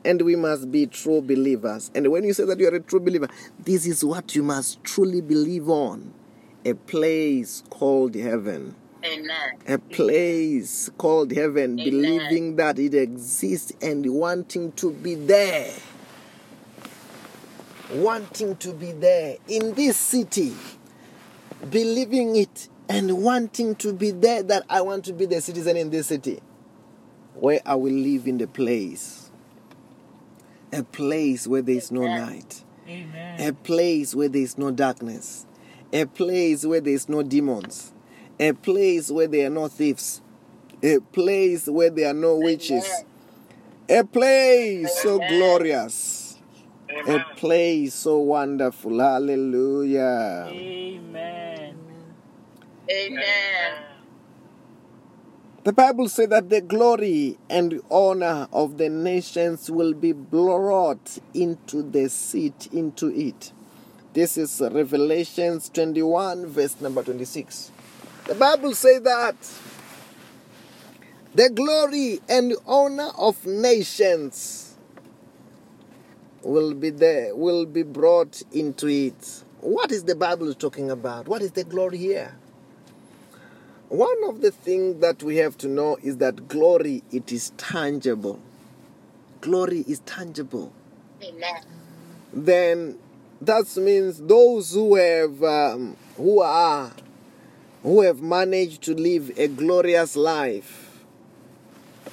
and 0.04 0.22
we 0.22 0.34
must 0.34 0.72
be 0.72 0.86
true 0.86 1.20
believers. 1.20 1.90
And 1.94 2.10
when 2.10 2.24
you 2.24 2.32
say 2.32 2.44
that 2.46 2.58
you 2.58 2.66
are 2.68 2.74
a 2.74 2.80
true 2.80 3.00
believer, 3.00 3.28
this 3.60 3.86
is 3.86 4.04
what 4.04 4.34
you 4.34 4.42
must 4.42 4.82
truly 4.82 5.20
believe 5.20 5.68
on 5.68 6.12
a 6.64 6.74
place 6.74 7.62
called 7.70 8.14
heaven. 8.14 8.74
Amen. 9.04 9.58
A 9.68 9.78
place 9.78 10.90
called 10.96 11.32
heaven, 11.32 11.78
Amen. 11.78 11.84
believing 11.84 12.56
that 12.56 12.78
it 12.78 12.94
exists 12.94 13.72
and 13.82 14.06
wanting 14.06 14.72
to 14.72 14.92
be 14.92 15.14
there. 15.14 15.72
Wanting 17.94 18.56
to 18.56 18.72
be 18.72 18.92
there 18.92 19.36
in 19.48 19.74
this 19.74 19.96
city, 19.96 20.54
believing 21.70 22.36
it 22.36 22.68
and 22.88 23.22
wanting 23.22 23.74
to 23.76 23.92
be 23.92 24.10
there 24.10 24.42
that 24.42 24.64
I 24.68 24.80
want 24.80 25.04
to 25.06 25.12
be 25.12 25.26
the 25.26 25.40
citizen 25.40 25.76
in 25.76 25.90
this 25.90 26.06
city 26.06 26.40
where 27.34 27.60
I 27.66 27.74
will 27.74 27.92
live 27.92 28.26
in 28.26 28.38
the 28.38 28.46
place. 28.46 29.30
A 30.72 30.82
place 30.82 31.46
where 31.46 31.60
there 31.60 31.76
is 31.76 31.90
no 31.90 32.04
Amen. 32.04 32.20
night 32.20 32.64
Amen. 32.88 33.40
a 33.40 33.52
place 33.52 34.14
where 34.14 34.28
there 34.28 34.42
is 34.42 34.58
no 34.58 34.70
darkness, 34.70 35.46
a 35.92 36.04
place 36.04 36.64
where 36.64 36.80
there 36.80 36.94
is 36.94 37.08
no 37.08 37.22
demons, 37.22 37.92
a 38.38 38.52
place 38.52 39.10
where 39.10 39.26
there 39.26 39.46
are 39.46 39.50
no 39.50 39.68
thieves, 39.68 40.20
a 40.82 40.98
place 40.98 41.66
where 41.66 41.90
there 41.90 42.10
are 42.10 42.14
no 42.14 42.36
witches, 42.36 43.04
a 43.88 44.04
place 44.04 45.02
so 45.02 45.16
Amen. 45.16 45.28
glorious, 45.28 46.38
a 47.06 47.24
place 47.36 47.94
so 47.94 48.18
wonderful. 48.18 48.98
Hallelujah. 48.98 50.48
Amen. 50.50 51.76
Amen. 52.90 53.74
The 55.64 55.72
Bible 55.72 56.08
says 56.08 56.28
that 56.28 56.50
the 56.50 56.60
glory 56.60 57.38
and 57.48 57.80
honor 57.88 58.48
of 58.52 58.78
the 58.78 58.88
nations 58.88 59.70
will 59.70 59.94
be 59.94 60.10
brought 60.12 61.18
into 61.34 61.82
the 61.82 62.08
seat, 62.08 62.68
into 62.72 63.06
it. 63.08 63.52
This 64.12 64.36
is 64.36 64.60
Revelations 64.60 65.70
21, 65.70 66.46
verse 66.46 66.80
number 66.80 67.02
26. 67.02 67.71
The 68.26 68.34
Bible 68.36 68.74
says 68.74 69.02
that 69.02 69.34
the 71.34 71.50
glory 71.50 72.20
and 72.28 72.54
honor 72.66 73.10
of 73.18 73.44
nations 73.44 74.76
will 76.42 76.74
be 76.74 76.90
there, 76.90 77.34
will 77.34 77.66
be 77.66 77.82
brought 77.82 78.42
into 78.52 78.86
it. 78.86 79.42
What 79.60 79.90
is 79.90 80.04
the 80.04 80.14
Bible 80.14 80.54
talking 80.54 80.90
about? 80.90 81.26
What 81.26 81.42
is 81.42 81.52
the 81.52 81.64
glory 81.64 81.98
here? 81.98 82.36
One 83.88 84.24
of 84.28 84.40
the 84.40 84.50
things 84.50 85.00
that 85.00 85.22
we 85.22 85.36
have 85.36 85.58
to 85.58 85.68
know 85.68 85.98
is 86.02 86.18
that 86.18 86.48
glory 86.48 87.02
it 87.10 87.32
is 87.32 87.50
tangible. 87.56 88.40
Glory 89.40 89.84
is 89.88 89.98
tangible. 90.00 90.72
Amen. 91.22 91.62
Then 92.32 92.98
that 93.40 93.76
means 93.76 94.20
those 94.20 94.72
who 94.72 94.94
have 94.94 95.42
um, 95.42 95.96
who 96.16 96.40
are 96.40 96.92
who 97.82 98.02
have 98.02 98.22
managed 98.22 98.82
to 98.82 98.94
live 98.94 99.30
a 99.36 99.48
glorious 99.48 100.16
life. 100.16 101.02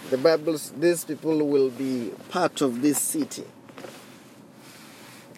The 0.10 0.18
Bible 0.18 0.58
these 0.78 1.06
people 1.06 1.48
will 1.48 1.70
be 1.70 2.12
part 2.30 2.62
of 2.62 2.82
this 2.82 3.00
city. 3.00 3.46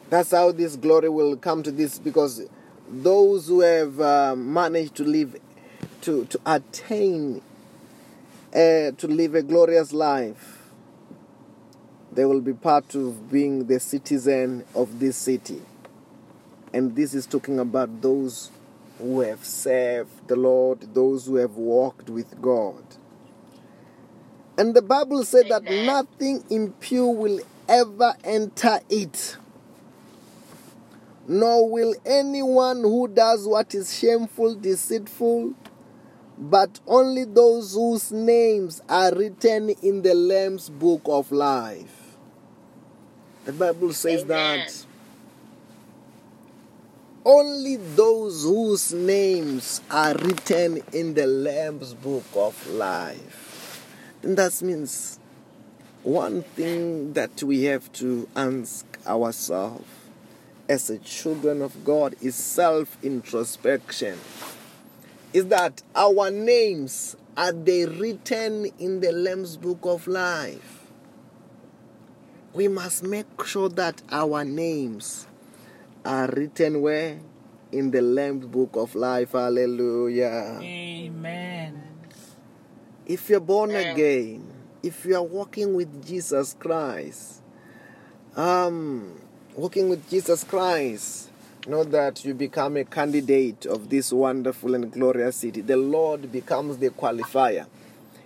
That's 0.09 0.31
how 0.31 0.51
this 0.51 0.75
glory 0.75 1.09
will 1.09 1.35
come 1.37 1.63
to 1.63 1.71
this 1.71 1.99
because 1.99 2.41
those 2.89 3.47
who 3.47 3.61
have 3.61 3.99
uh, 3.99 4.35
managed 4.35 4.95
to 4.95 5.03
live 5.03 5.35
to 6.01 6.25
to 6.25 6.39
attain 6.45 7.41
uh, 8.53 8.91
to 8.91 9.07
live 9.07 9.35
a 9.35 9.41
glorious 9.41 9.93
life 9.93 10.57
they 12.11 12.25
will 12.25 12.41
be 12.41 12.51
part 12.53 12.93
of 12.95 13.31
being 13.31 13.67
the 13.67 13.79
citizen 13.79 14.65
of 14.75 14.99
this 14.99 15.15
city 15.15 15.61
and 16.73 16.95
this 16.95 17.13
is 17.13 17.25
talking 17.25 17.59
about 17.59 18.01
those 18.01 18.51
who 19.01 19.21
have 19.21 19.43
served 19.43 20.27
the 20.27 20.35
lord 20.35 20.93
those 20.93 21.25
who 21.25 21.35
have 21.35 21.55
walked 21.55 22.09
with 22.09 22.41
god 22.41 22.83
and 24.57 24.73
the 24.73 24.81
bible 24.81 25.23
said 25.23 25.49
that 25.49 25.63
nothing 25.63 26.43
impure 26.49 27.13
will 27.13 27.39
ever 27.67 28.13
enter 28.23 28.79
it 28.89 29.37
nor 31.27 31.69
will 31.69 31.95
anyone 32.05 32.81
who 32.81 33.07
does 33.07 33.47
what 33.47 33.73
is 33.75 33.97
shameful, 33.97 34.55
deceitful, 34.55 35.53
but 36.37 36.79
only 36.87 37.23
those 37.23 37.73
whose 37.73 38.11
names 38.11 38.81
are 38.89 39.13
written 39.15 39.69
in 39.81 40.01
the 40.01 40.13
Lamb's 40.13 40.69
book 40.69 41.01
of 41.05 41.31
life. 41.31 42.17
The 43.45 43.53
Bible 43.53 43.93
says 43.93 44.23
Amen. 44.23 44.59
that 44.59 44.85
only 47.23 47.75
those 47.75 48.43
whose 48.43 48.93
names 48.93 49.81
are 49.91 50.15
written 50.15 50.81
in 50.91 51.13
the 51.13 51.27
Lamb's 51.27 51.93
book 51.93 52.23
of 52.35 52.67
life. 52.71 53.85
And 54.23 54.37
that 54.37 54.61
means 54.61 55.19
one 56.03 56.41
thing 56.41 57.13
that 57.13 57.43
we 57.43 57.63
have 57.65 57.91
to 57.93 58.27
ask 58.35 58.85
ourselves 59.05 59.85
as 60.67 60.89
a 60.89 60.97
children 60.97 61.61
of 61.61 61.85
God 61.85 62.15
is 62.21 62.35
self 62.35 62.97
introspection. 63.03 64.17
Is 65.33 65.47
that 65.47 65.83
our 65.95 66.31
names 66.31 67.15
are 67.37 67.51
they 67.51 67.85
written 67.85 68.65
in 68.79 68.99
the 68.99 69.11
Lamb's 69.11 69.57
book 69.57 69.79
of 69.83 70.07
life? 70.07 70.81
We 72.53 72.67
must 72.67 73.03
make 73.03 73.27
sure 73.45 73.69
that 73.69 74.01
our 74.11 74.43
names 74.43 75.27
are 76.05 76.27
written 76.27 76.81
where? 76.81 77.19
In 77.71 77.91
the 77.91 78.01
Lamb's 78.01 78.45
book 78.45 78.71
of 78.75 78.95
life. 78.95 79.31
Hallelujah. 79.31 80.59
Amen. 80.61 81.83
If 83.05 83.29
you're 83.29 83.39
born 83.39 83.71
again, 83.71 84.47
if 84.83 85.05
you 85.05 85.15
are 85.15 85.23
walking 85.23 85.73
with 85.73 86.05
Jesus 86.05 86.55
Christ, 86.57 87.41
um, 88.35 89.19
walking 89.55 89.89
with 89.89 90.09
Jesus 90.09 90.43
Christ, 90.43 91.29
know 91.67 91.83
that 91.83 92.25
you 92.25 92.33
become 92.33 92.77
a 92.77 92.83
candidate 92.83 93.65
of 93.65 93.89
this 93.89 94.11
wonderful 94.11 94.75
and 94.75 94.91
glorious 94.91 95.37
city. 95.37 95.61
The 95.61 95.77
Lord 95.77 96.31
becomes 96.31 96.77
the 96.77 96.89
qualifier. 96.89 97.67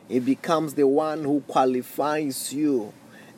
He 0.07 0.19
becomes 0.19 0.75
the 0.75 0.87
one 0.87 1.23
who 1.23 1.41
qualifies 1.41 2.53
you 2.53 2.93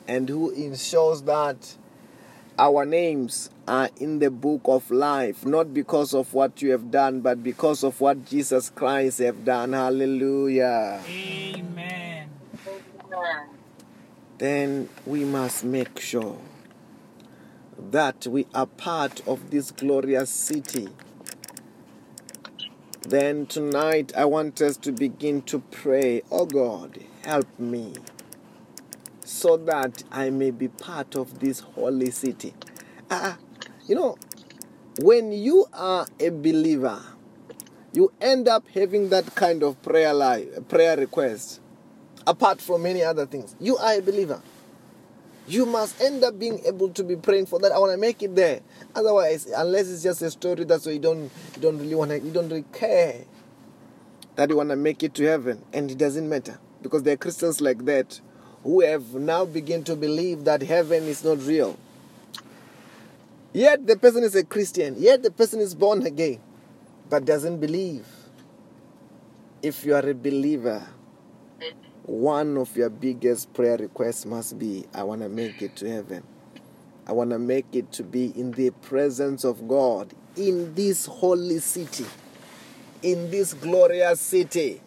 and 0.06 0.28
who 0.28 0.50
ensures 0.50 1.22
that 1.22 1.76
our 2.58 2.84
names 2.84 3.50
are 3.68 3.88
in 3.98 4.18
the 4.18 4.30
book 4.30 4.62
of 4.64 4.90
life, 4.90 5.46
not 5.46 5.72
because 5.72 6.12
of 6.12 6.34
what 6.34 6.60
you 6.60 6.72
have 6.72 6.90
done, 6.90 7.20
but 7.20 7.42
because 7.44 7.84
of 7.84 8.00
what 8.00 8.24
Jesus 8.26 8.70
Christ 8.70 9.20
have 9.20 9.44
done. 9.44 9.72
Hallelujah. 9.72 11.00
Amen. 11.06 12.28
Amen. 12.66 13.48
Then 14.38 14.88
we 15.06 15.24
must 15.24 15.64
make 15.64 16.00
sure 16.00 16.38
that 17.78 18.26
we 18.26 18.46
are 18.54 18.66
part 18.66 19.26
of 19.26 19.50
this 19.50 19.70
glorious 19.70 20.30
city. 20.30 20.88
Then 23.02 23.46
tonight 23.46 24.12
I 24.16 24.24
want 24.24 24.60
us 24.60 24.76
to 24.78 24.92
begin 24.92 25.42
to 25.42 25.60
pray, 25.70 26.22
Oh 26.30 26.46
God, 26.46 26.98
help 27.24 27.46
me 27.58 27.94
so 29.28 29.58
that 29.58 30.02
I 30.10 30.30
may 30.30 30.50
be 30.50 30.68
part 30.68 31.14
of 31.14 31.38
this 31.38 31.60
holy 31.60 32.10
city. 32.10 32.54
Ah, 33.10 33.36
you 33.86 33.94
know, 33.94 34.16
when 35.02 35.32
you 35.32 35.66
are 35.74 36.06
a 36.18 36.30
believer, 36.30 37.02
you 37.92 38.10
end 38.22 38.48
up 38.48 38.66
having 38.68 39.10
that 39.10 39.34
kind 39.34 39.62
of 39.62 39.80
prayer 39.82 40.14
life, 40.14 40.48
prayer 40.70 40.96
request, 40.96 41.60
apart 42.26 42.62
from 42.62 42.82
many 42.82 43.02
other 43.02 43.26
things. 43.26 43.54
You 43.60 43.76
are 43.76 43.98
a 43.98 44.00
believer. 44.00 44.40
You 45.46 45.66
must 45.66 46.00
end 46.00 46.24
up 46.24 46.38
being 46.38 46.60
able 46.64 46.88
to 46.90 47.04
be 47.04 47.16
praying 47.16 47.46
for 47.46 47.58
that. 47.58 47.70
I 47.72 47.78
want 47.78 47.92
to 47.92 47.98
make 47.98 48.22
it 48.22 48.34
there. 48.34 48.60
Otherwise, 48.94 49.46
unless 49.54 49.90
it's 49.90 50.02
just 50.02 50.22
a 50.22 50.30
story, 50.30 50.64
that's 50.64 50.86
why 50.86 50.92
you 50.92 51.00
don't 51.00 51.24
you 51.24 51.60
don't 51.60 51.78
really 51.78 51.94
want 51.94 52.12
to 52.12 52.18
you 52.18 52.32
don't 52.32 52.48
really 52.48 52.64
care 52.72 53.24
that 54.36 54.48
you 54.48 54.56
want 54.56 54.70
to 54.70 54.76
make 54.76 55.02
it 55.02 55.12
to 55.14 55.24
heaven, 55.24 55.62
and 55.74 55.90
it 55.90 55.98
doesn't 55.98 56.28
matter 56.28 56.58
because 56.80 57.02
there 57.02 57.12
are 57.12 57.18
Christians 57.18 57.60
like 57.60 57.84
that 57.84 58.22
who 58.68 58.82
have 58.82 59.14
now 59.14 59.46
begin 59.46 59.82
to 59.82 59.96
believe 59.96 60.44
that 60.44 60.60
heaven 60.60 61.04
is 61.04 61.24
not 61.24 61.40
real. 61.46 61.74
Yet 63.54 63.86
the 63.86 63.96
person 63.96 64.22
is 64.22 64.34
a 64.34 64.44
Christian, 64.44 64.94
yet 64.98 65.22
the 65.22 65.30
person 65.30 65.58
is 65.58 65.74
born 65.74 66.04
again, 66.04 66.38
but 67.08 67.24
doesn't 67.24 67.60
believe. 67.60 68.06
If 69.62 69.86
you 69.86 69.94
are 69.94 70.06
a 70.06 70.12
believer, 70.12 70.86
one 72.02 72.58
of 72.58 72.76
your 72.76 72.90
biggest 72.90 73.54
prayer 73.54 73.78
requests 73.78 74.26
must 74.26 74.58
be 74.58 74.84
I 74.92 75.02
want 75.02 75.22
to 75.22 75.30
make 75.30 75.62
it 75.62 75.74
to 75.76 75.88
heaven. 75.88 76.22
I 77.06 77.12
want 77.12 77.30
to 77.30 77.38
make 77.38 77.68
it 77.72 77.90
to 77.92 78.02
be 78.02 78.38
in 78.38 78.50
the 78.50 78.68
presence 78.82 79.44
of 79.44 79.66
God 79.66 80.12
in 80.36 80.74
this 80.74 81.06
holy 81.06 81.60
city, 81.60 82.04
in 83.02 83.30
this 83.30 83.54
glorious 83.54 84.20
city. 84.20 84.82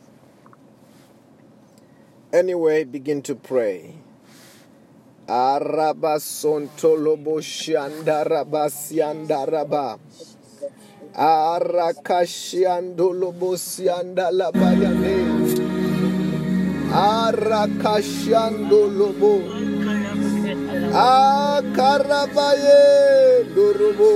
Anyway, 2.34 2.86
begin 2.86 3.22
to 3.22 3.36
pray. 3.36 3.94
Araba 5.28 6.16
sontolobo 6.16 7.44
shandaraba 7.44 8.72
siandaraba. 8.72 10.00
Arakashiandolobo 11.12 13.60
siandalabayane. 13.60 15.44
Arakashandolobo. 16.88 19.44
Akarabaye 20.96 22.80
dorobo. 23.52 24.16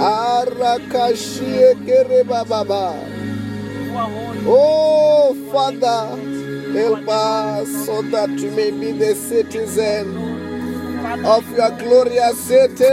Arakashie 0.00 1.76
kerebababa. 1.84 3.12
Oh, 4.44 5.34
Father, 5.52 6.16
help 6.72 7.08
us 7.08 7.86
so 7.86 8.02
that 8.02 8.28
we 8.30 8.50
may 8.50 8.70
be 8.70 8.92
the 8.92 9.14
citizen 9.14 10.16
of 11.24 11.48
your 11.56 11.70
glorious 11.78 12.38
city. 12.38 12.84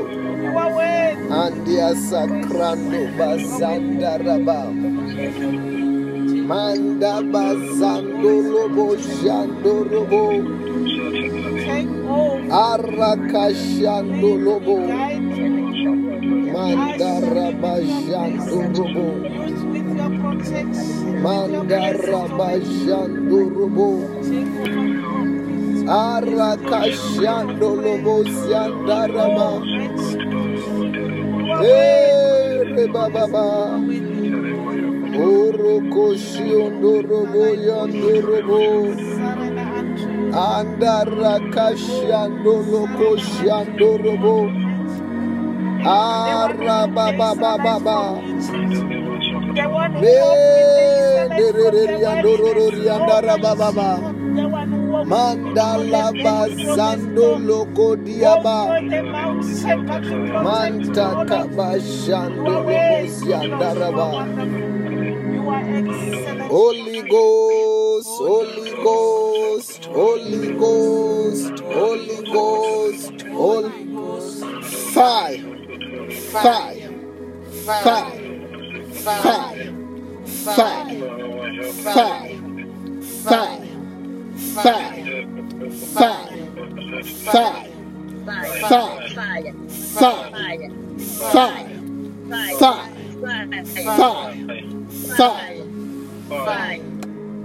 Andia 0.52 1.95
Sakrando 1.95 3.08
Bazandaraba 3.18 4.60
Manda 6.49 7.16
Bazandolo 7.32 8.64
Bojandorobo 8.76 10.24
Arakashandolobo 12.52 14.78
Mandarabajandorobo 16.54 19.08
Mandarabajandorobo 21.24 23.89
Arakashandolobo 25.88 28.16
Sandaraba 28.43 29.49
Baba. 32.93 33.45
Orokoshi 35.26 36.45
ondorobo 36.64 37.43
yandorobo. 37.68 38.62
Andarakashi 40.49 41.99
andorokoshi 42.22 43.45
andorobo. 43.59 44.36
Mandala 55.06 56.12
bazando 56.24 57.38
loko 57.39 57.95
diaba. 57.95 58.80
the 58.89 59.04
mountain, 59.04 59.86
but 59.86 60.04
you 60.04 60.10
protect 60.28 60.43
Manta 60.43 61.04
all 61.04 61.22
of 61.22 61.32
us. 61.32 61.47
kabashando. 61.47 62.66
You. 62.66 62.72
Holy 66.49 67.02
Ghost, 67.04 68.10
Holy 68.10 68.72
Ghost, 68.84 69.86
Holy 69.86 70.52
Ghost, 70.54 71.60
Holy 71.62 72.24
Ghost, 72.32 73.22
Holy 73.32 73.86
Fire, 74.93 75.38
fire, 76.32 76.89
fire, 77.66 77.66
fire, 77.66 78.22
fire, 78.93 79.74
fire, 80.26 80.97
fire, 81.84 82.30
fire, 83.24 83.71
fire, 84.54 85.26
fire, 85.93 86.28
Fire. 87.26 87.72
fire, 88.26 89.04
Fire. 89.10 89.54
fire, 92.30 92.52
Fire. 93.76 94.36
fire, 95.16 95.64
fire. 96.30 96.82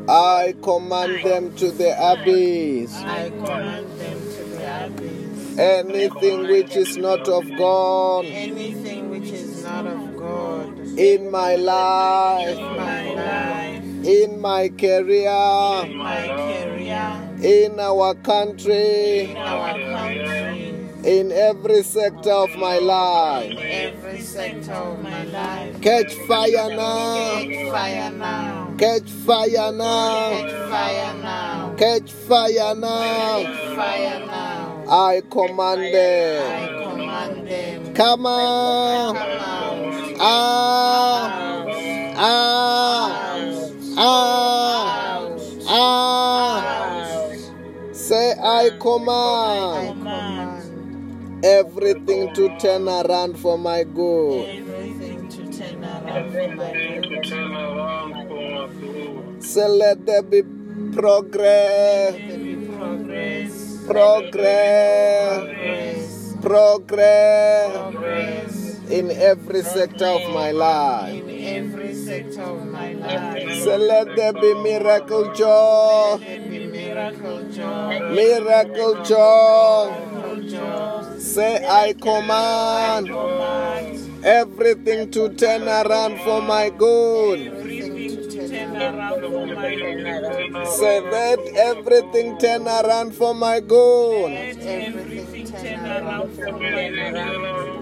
I 0.08 0.54
command 0.62 1.24
them 1.24 1.54
to 1.56 1.70
the 1.72 1.90
abyss. 2.12 2.94
I 2.94 3.30
command 3.30 4.00
them 4.00 4.18
to 4.20 4.44
the 4.44 4.86
abyss. 4.86 5.58
Anything 5.58 6.46
which 6.48 6.76
is 6.76 6.96
not 6.96 7.28
of 7.28 7.48
God 7.56 8.26
Anything 8.26 9.10
which 9.10 9.30
is 9.30 9.62
not 9.64 9.86
of 9.86 10.16
God 10.16 10.78
in 10.98 11.30
my 11.30 11.56
life, 11.56 12.58
in 12.58 12.76
my 12.76 13.14
life, 13.14 13.55
in 14.06 14.40
my 14.40 14.68
career, 14.68 15.26
my 15.96 16.26
career, 16.28 17.28
in 17.42 17.80
our 17.80 18.14
country, 18.14 19.30
in 19.30 19.36
our 19.36 19.72
country, 19.72 20.68
in 21.04 21.32
every 21.32 21.82
sector 21.82 22.30
of 22.30 22.54
my 22.56 22.78
life. 22.78 23.58
every 23.58 24.20
sector 24.20 24.72
of 24.72 25.02
my 25.02 25.24
life. 25.24 25.80
Catch 25.82 26.14
fire 26.28 26.70
now. 26.70 27.42
Catch 27.42 27.70
fire 27.72 28.10
now. 28.12 28.74
Catch 28.78 29.10
fire 29.10 29.72
now. 29.72 30.44
Catch 30.46 30.52
fire 30.52 31.14
now. 31.22 31.74
Catch 31.76 32.12
fire 32.12 32.74
now. 32.76 33.44
Catch 33.44 33.76
fire 33.76 34.26
now. 34.26 34.84
I 34.88 35.22
command 35.28 35.94
them. 35.94 36.42
I 36.46 36.66
them. 36.68 36.92
command 36.92 37.48
them. 37.48 37.94
Come 37.94 38.26
on. 38.26 39.14
Come 39.16 39.40
out. 39.40 39.76
Ah. 43.96 45.28
Ah. 45.68 45.68
Ah. 45.68 46.62
Ah. 46.66 47.92
Say, 47.92 48.34
I 48.34 48.66
I 48.66 48.70
command 48.78 49.88
command 50.00 51.44
everything 51.44 52.34
to 52.34 52.48
turn 52.58 52.88
around 52.88 53.38
for 53.38 53.58
my 53.58 53.84
good. 53.84 54.48
everything 54.48 55.28
to 55.28 55.50
turn 55.50 55.82
around 55.82 56.32
for 56.32 56.48
my 58.10 58.24
good. 58.80 59.42
Say, 59.42 59.68
let 59.68 60.04
there 60.06 60.22
be 60.22 60.42
progress, 60.92 62.12
Let 62.12 62.28
there 62.28 62.38
be 62.38 62.66
progress, 62.76 63.84
progress, 63.86 65.40
progress, 65.46 66.36
progress 66.42 67.72
progress 67.72 68.75
in 68.90 69.10
every 69.10 69.62
sector 69.62 70.06
of 70.06 70.32
my 70.32 70.50
life. 70.52 71.14
in 71.14 71.30
every 71.56 71.94
sector 71.94 72.42
of 72.42 72.66
my 72.66 72.92
life. 72.92 73.62
So 73.64 73.76
let 73.76 74.14
there 74.16 74.32
be 74.32 74.54
miracle 74.54 75.32
joy, 75.34 76.18
be 76.48 76.66
miracle 76.66 77.48
joy, 77.50 78.00
miracle 78.14 79.02
joy. 79.02 79.92
Say, 81.18 81.66
I 81.66 81.92
command 81.94 83.08
Command 83.08 84.24
everything 84.24 85.10
to 85.12 85.28
turn 85.34 85.62
around 85.68 86.18
for 86.20 86.40
my 86.42 86.70
good. 86.70 87.46
everything 87.46 88.16
to 88.30 88.48
turn 88.48 88.76
around 88.76 89.22
for 89.22 89.46
my 89.46 89.74
good. 89.74 90.66
Say 90.68 91.00
that 91.00 91.38
everything 91.56 92.38
turn 92.38 92.66
around 92.66 93.14
for 93.14 93.34
my 93.34 93.60
good. 93.60 94.32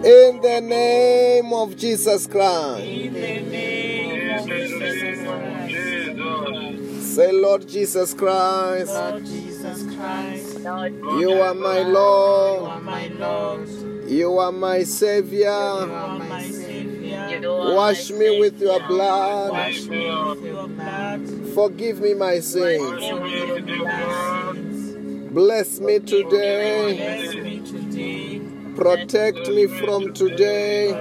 Let 0.04 0.12
everything 0.12 0.40
turn 0.40 0.40
around 0.40 0.40
for 0.40 0.40
my 0.40 0.40
good. 0.40 0.40
In 0.40 0.40
the 0.42 0.60
name 0.60 1.52
of 1.52 1.76
Jesus 1.76 2.26
Christ. 2.26 2.84
In 2.84 3.12
the 3.14 3.40
name 3.40 4.38
of 4.38 4.46
Jesus 4.46 5.24
Christ. 5.24 7.14
Say, 7.14 7.32
Lord 7.32 7.68
Jesus 7.68 8.14
Christ, 8.14 8.92
Lord 8.92 9.24
Jesus 9.24 9.82
Christ, 9.96 10.58
you 10.58 11.30
are 11.40 11.54
my 11.54 11.78
you 11.80 11.88
Lord. 11.88 12.70
are 12.70 12.80
my 12.80 13.06
Lord. 13.08 13.68
You 14.08 14.38
are 14.38 14.52
my 14.52 14.78
You 14.78 14.84
Savior. 14.84 15.48
are 15.50 16.18
my 16.18 16.42
Savior. 16.42 17.40
Wash 17.74 18.10
me 18.10 18.40
with 18.40 18.60
your 18.60 18.80
blood. 18.86 19.50
Wash 19.52 19.86
me 19.86 20.06
with 20.10 20.44
your 20.44 20.68
blood. 20.68 21.28
Forgive 21.54 22.00
me 22.00 22.14
my 22.14 22.40
sins. 22.40 23.08
Forgive 23.08 23.64
me 23.64 23.78
my 23.84 24.52
sins. 24.52 25.32
Bless 25.32 25.80
me 25.80 25.98
today. 26.00 26.96
Bless 26.96 27.34
me 27.36 27.60
today. 27.60 28.33
Protect 28.76 29.48
me 29.48 29.66
from 29.66 30.12
today. 30.12 30.92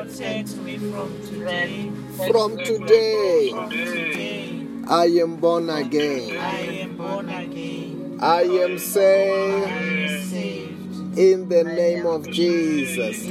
From 2.29 2.57
today. 2.57 3.51
I 4.87 5.05
am 5.05 5.37
born 5.37 5.69
again. 5.69 6.37
I 8.21 8.41
am 8.43 8.77
saved. 8.77 9.69
In 11.17 11.49
the 11.49 11.63
name 11.63 12.05
of 12.05 12.29
Jesus. 12.29 13.25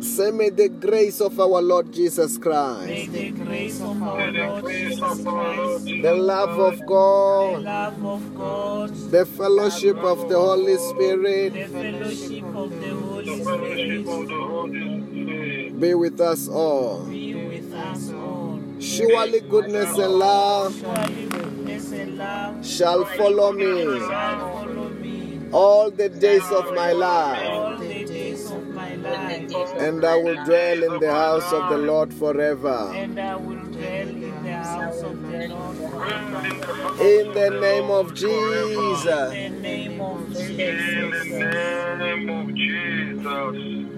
Say, 0.00 0.30
may 0.30 0.50
the 0.50 0.68
grace 0.68 1.20
of 1.20 1.40
our 1.40 1.60
Lord 1.60 1.92
Jesus 1.92 2.38
May 2.38 2.42
Christ, 2.44 3.12
the 3.12 3.30
grace 3.30 3.80
of 3.80 4.00
our 4.02 4.30
Lord 4.30 4.64
Jesus 4.66 5.22
Christ, 5.24 5.84
the 5.86 6.14
love 6.14 6.58
of 6.58 6.78
the 6.78 6.84
God, 6.84 7.62
love 7.62 8.04
of 8.04 8.34
God, 8.36 8.94
the 9.10 9.26
fellowship 9.26 9.96
of 9.96 10.28
the 10.28 10.38
Holy 10.38 10.76
Spirit. 10.76 11.52
the 11.52 11.66
Spirit 11.66 11.94
fellowship 11.94 12.44
of 12.54 12.80
the 12.80 12.94
Holy 12.94 13.44
Spirit 13.44 14.06
be 15.80 15.94
with 15.94 16.20
us 16.20 16.48
all. 16.48 17.04
be 17.04 17.34
with 17.34 17.72
us 17.72 18.12
all. 18.12 18.60
Surely 18.78 19.40
goodness 19.40 19.98
and 19.98 20.14
love 20.14 20.76
Surely 20.78 21.26
goodness 21.26 21.92
and 21.92 22.18
love 22.18 22.64
shall 22.64 23.04
follow 23.04 23.52
me 23.52 23.98
shall 23.98 24.52
follow 24.52 24.88
me 24.90 25.40
all 25.52 25.90
the 25.90 26.08
days 26.08 26.50
of 26.50 26.72
my 26.74 26.92
life, 26.92 27.78
and 29.06 30.04
I 30.04 30.16
will 30.16 30.44
dwell 30.44 30.82
in 30.82 31.00
the 31.00 31.12
house 31.12 31.52
of 31.52 31.70
the 31.70 31.78
Lord 31.78 32.12
forever. 32.14 32.90
and 32.94 33.18
I 33.18 33.36
will 33.36 33.56
dwell 33.56 34.08
in 34.08 34.42
the 34.42 34.52
house 34.52 35.02
of 35.02 35.22
the 35.30 35.48
Lord 35.48 35.76
forever. 35.76 36.46
In 37.00 37.32
the 37.32 37.50
name 37.60 37.90
of 37.90 38.14
Jesus. 38.14 39.32
In 39.32 39.54
the 39.54 39.60
name 39.60 40.00
of 40.00 40.34
Jesus. 42.54 43.88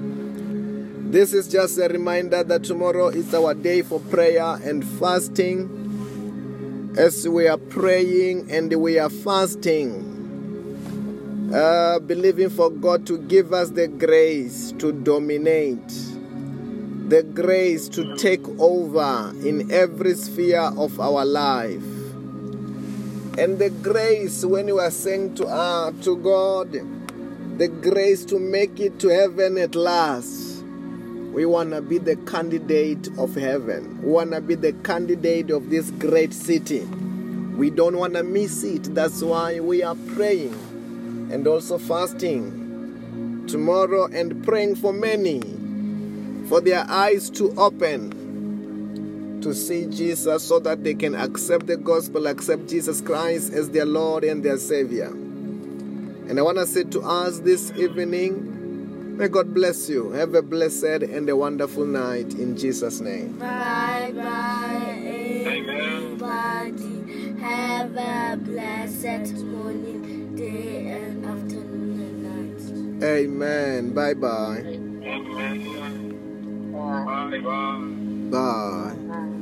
This 1.12 1.32
is 1.32 1.48
just 1.48 1.76
a 1.78 1.88
reminder 1.88 2.44
that 2.44 2.62
tomorrow 2.62 3.08
is 3.08 3.34
our 3.34 3.52
day 3.54 3.82
for 3.82 3.98
prayer 3.98 4.58
and 4.62 4.84
fasting. 4.84 5.68
As 6.96 7.26
we 7.28 7.48
are 7.48 7.58
praying 7.58 8.50
and 8.50 8.72
we 8.80 8.98
are 8.98 9.10
fasting, 9.10 10.09
uh, 11.52 11.98
believing 11.98 12.48
for 12.48 12.70
God 12.70 13.06
to 13.08 13.18
give 13.18 13.52
us 13.52 13.70
the 13.70 13.88
grace 13.88 14.72
to 14.78 14.92
dominate, 14.92 15.88
the 17.08 17.24
grace 17.34 17.88
to 17.88 18.16
take 18.16 18.46
over 18.60 19.32
in 19.44 19.70
every 19.72 20.14
sphere 20.14 20.60
of 20.60 21.00
our 21.00 21.24
life. 21.24 21.82
And 23.36 23.58
the 23.58 23.70
grace 23.82 24.44
when 24.44 24.68
you 24.68 24.78
are 24.78 24.90
saying 24.92 25.34
to, 25.36 25.46
uh, 25.46 25.92
to 26.02 26.16
God, 26.18 26.72
the 27.58 27.68
grace 27.68 28.24
to 28.26 28.38
make 28.38 28.78
it 28.78 29.00
to 29.00 29.08
heaven 29.08 29.58
at 29.58 29.74
last. 29.74 30.62
We 31.32 31.46
want 31.46 31.70
to 31.72 31.80
be 31.80 31.98
the 31.98 32.16
candidate 32.16 33.08
of 33.18 33.34
heaven. 33.34 34.02
We 34.02 34.10
want 34.10 34.32
to 34.32 34.40
be 34.40 34.56
the 34.56 34.72
candidate 34.72 35.50
of 35.50 35.70
this 35.70 35.90
great 35.92 36.32
city. 36.32 36.80
We 36.80 37.70
don't 37.70 37.96
want 37.96 38.14
to 38.14 38.22
miss 38.24 38.64
it. 38.64 38.94
That's 38.94 39.22
why 39.22 39.60
we 39.60 39.82
are 39.82 39.96
praying 40.14 40.69
and 41.30 41.46
also 41.46 41.78
fasting 41.78 43.46
tomorrow 43.48 44.06
and 44.06 44.44
praying 44.44 44.74
for 44.76 44.92
many 44.92 45.40
for 46.48 46.60
their 46.60 46.84
eyes 46.88 47.30
to 47.30 47.52
open 47.56 49.40
to 49.42 49.54
see 49.54 49.86
Jesus 49.86 50.42
so 50.46 50.58
that 50.60 50.84
they 50.84 50.94
can 50.94 51.14
accept 51.14 51.66
the 51.66 51.76
gospel, 51.76 52.26
accept 52.26 52.68
Jesus 52.68 53.00
Christ 53.00 53.52
as 53.52 53.70
their 53.70 53.86
Lord 53.86 54.24
and 54.24 54.42
their 54.44 54.58
Savior. 54.58 55.06
And 55.06 56.38
I 56.38 56.42
want 56.42 56.58
to 56.58 56.66
say 56.66 56.84
to 56.84 57.00
us 57.00 57.40
this 57.40 57.72
evening, 57.72 59.16
may 59.16 59.28
God 59.28 59.54
bless 59.54 59.88
you. 59.88 60.10
Have 60.12 60.34
a 60.34 60.42
blessed 60.42 60.84
and 60.84 61.28
a 61.28 61.36
wonderful 61.36 61.86
night 61.86 62.34
in 62.34 62.56
Jesus' 62.56 63.00
name. 63.00 63.38
Bye 63.38 64.12
bye, 64.14 64.98
everybody. 65.46 67.00
Have 67.40 67.96
a 67.96 68.36
blessed 68.36 69.42
morning, 69.44 69.99
day, 70.40 70.88
and 70.88 71.24
afternoon 71.24 72.00
and 72.00 73.00
night. 73.00 73.04
Amen. 73.04 73.92
Bye 73.92 74.14
bye. 74.14 74.62
Bye. 78.30 79.36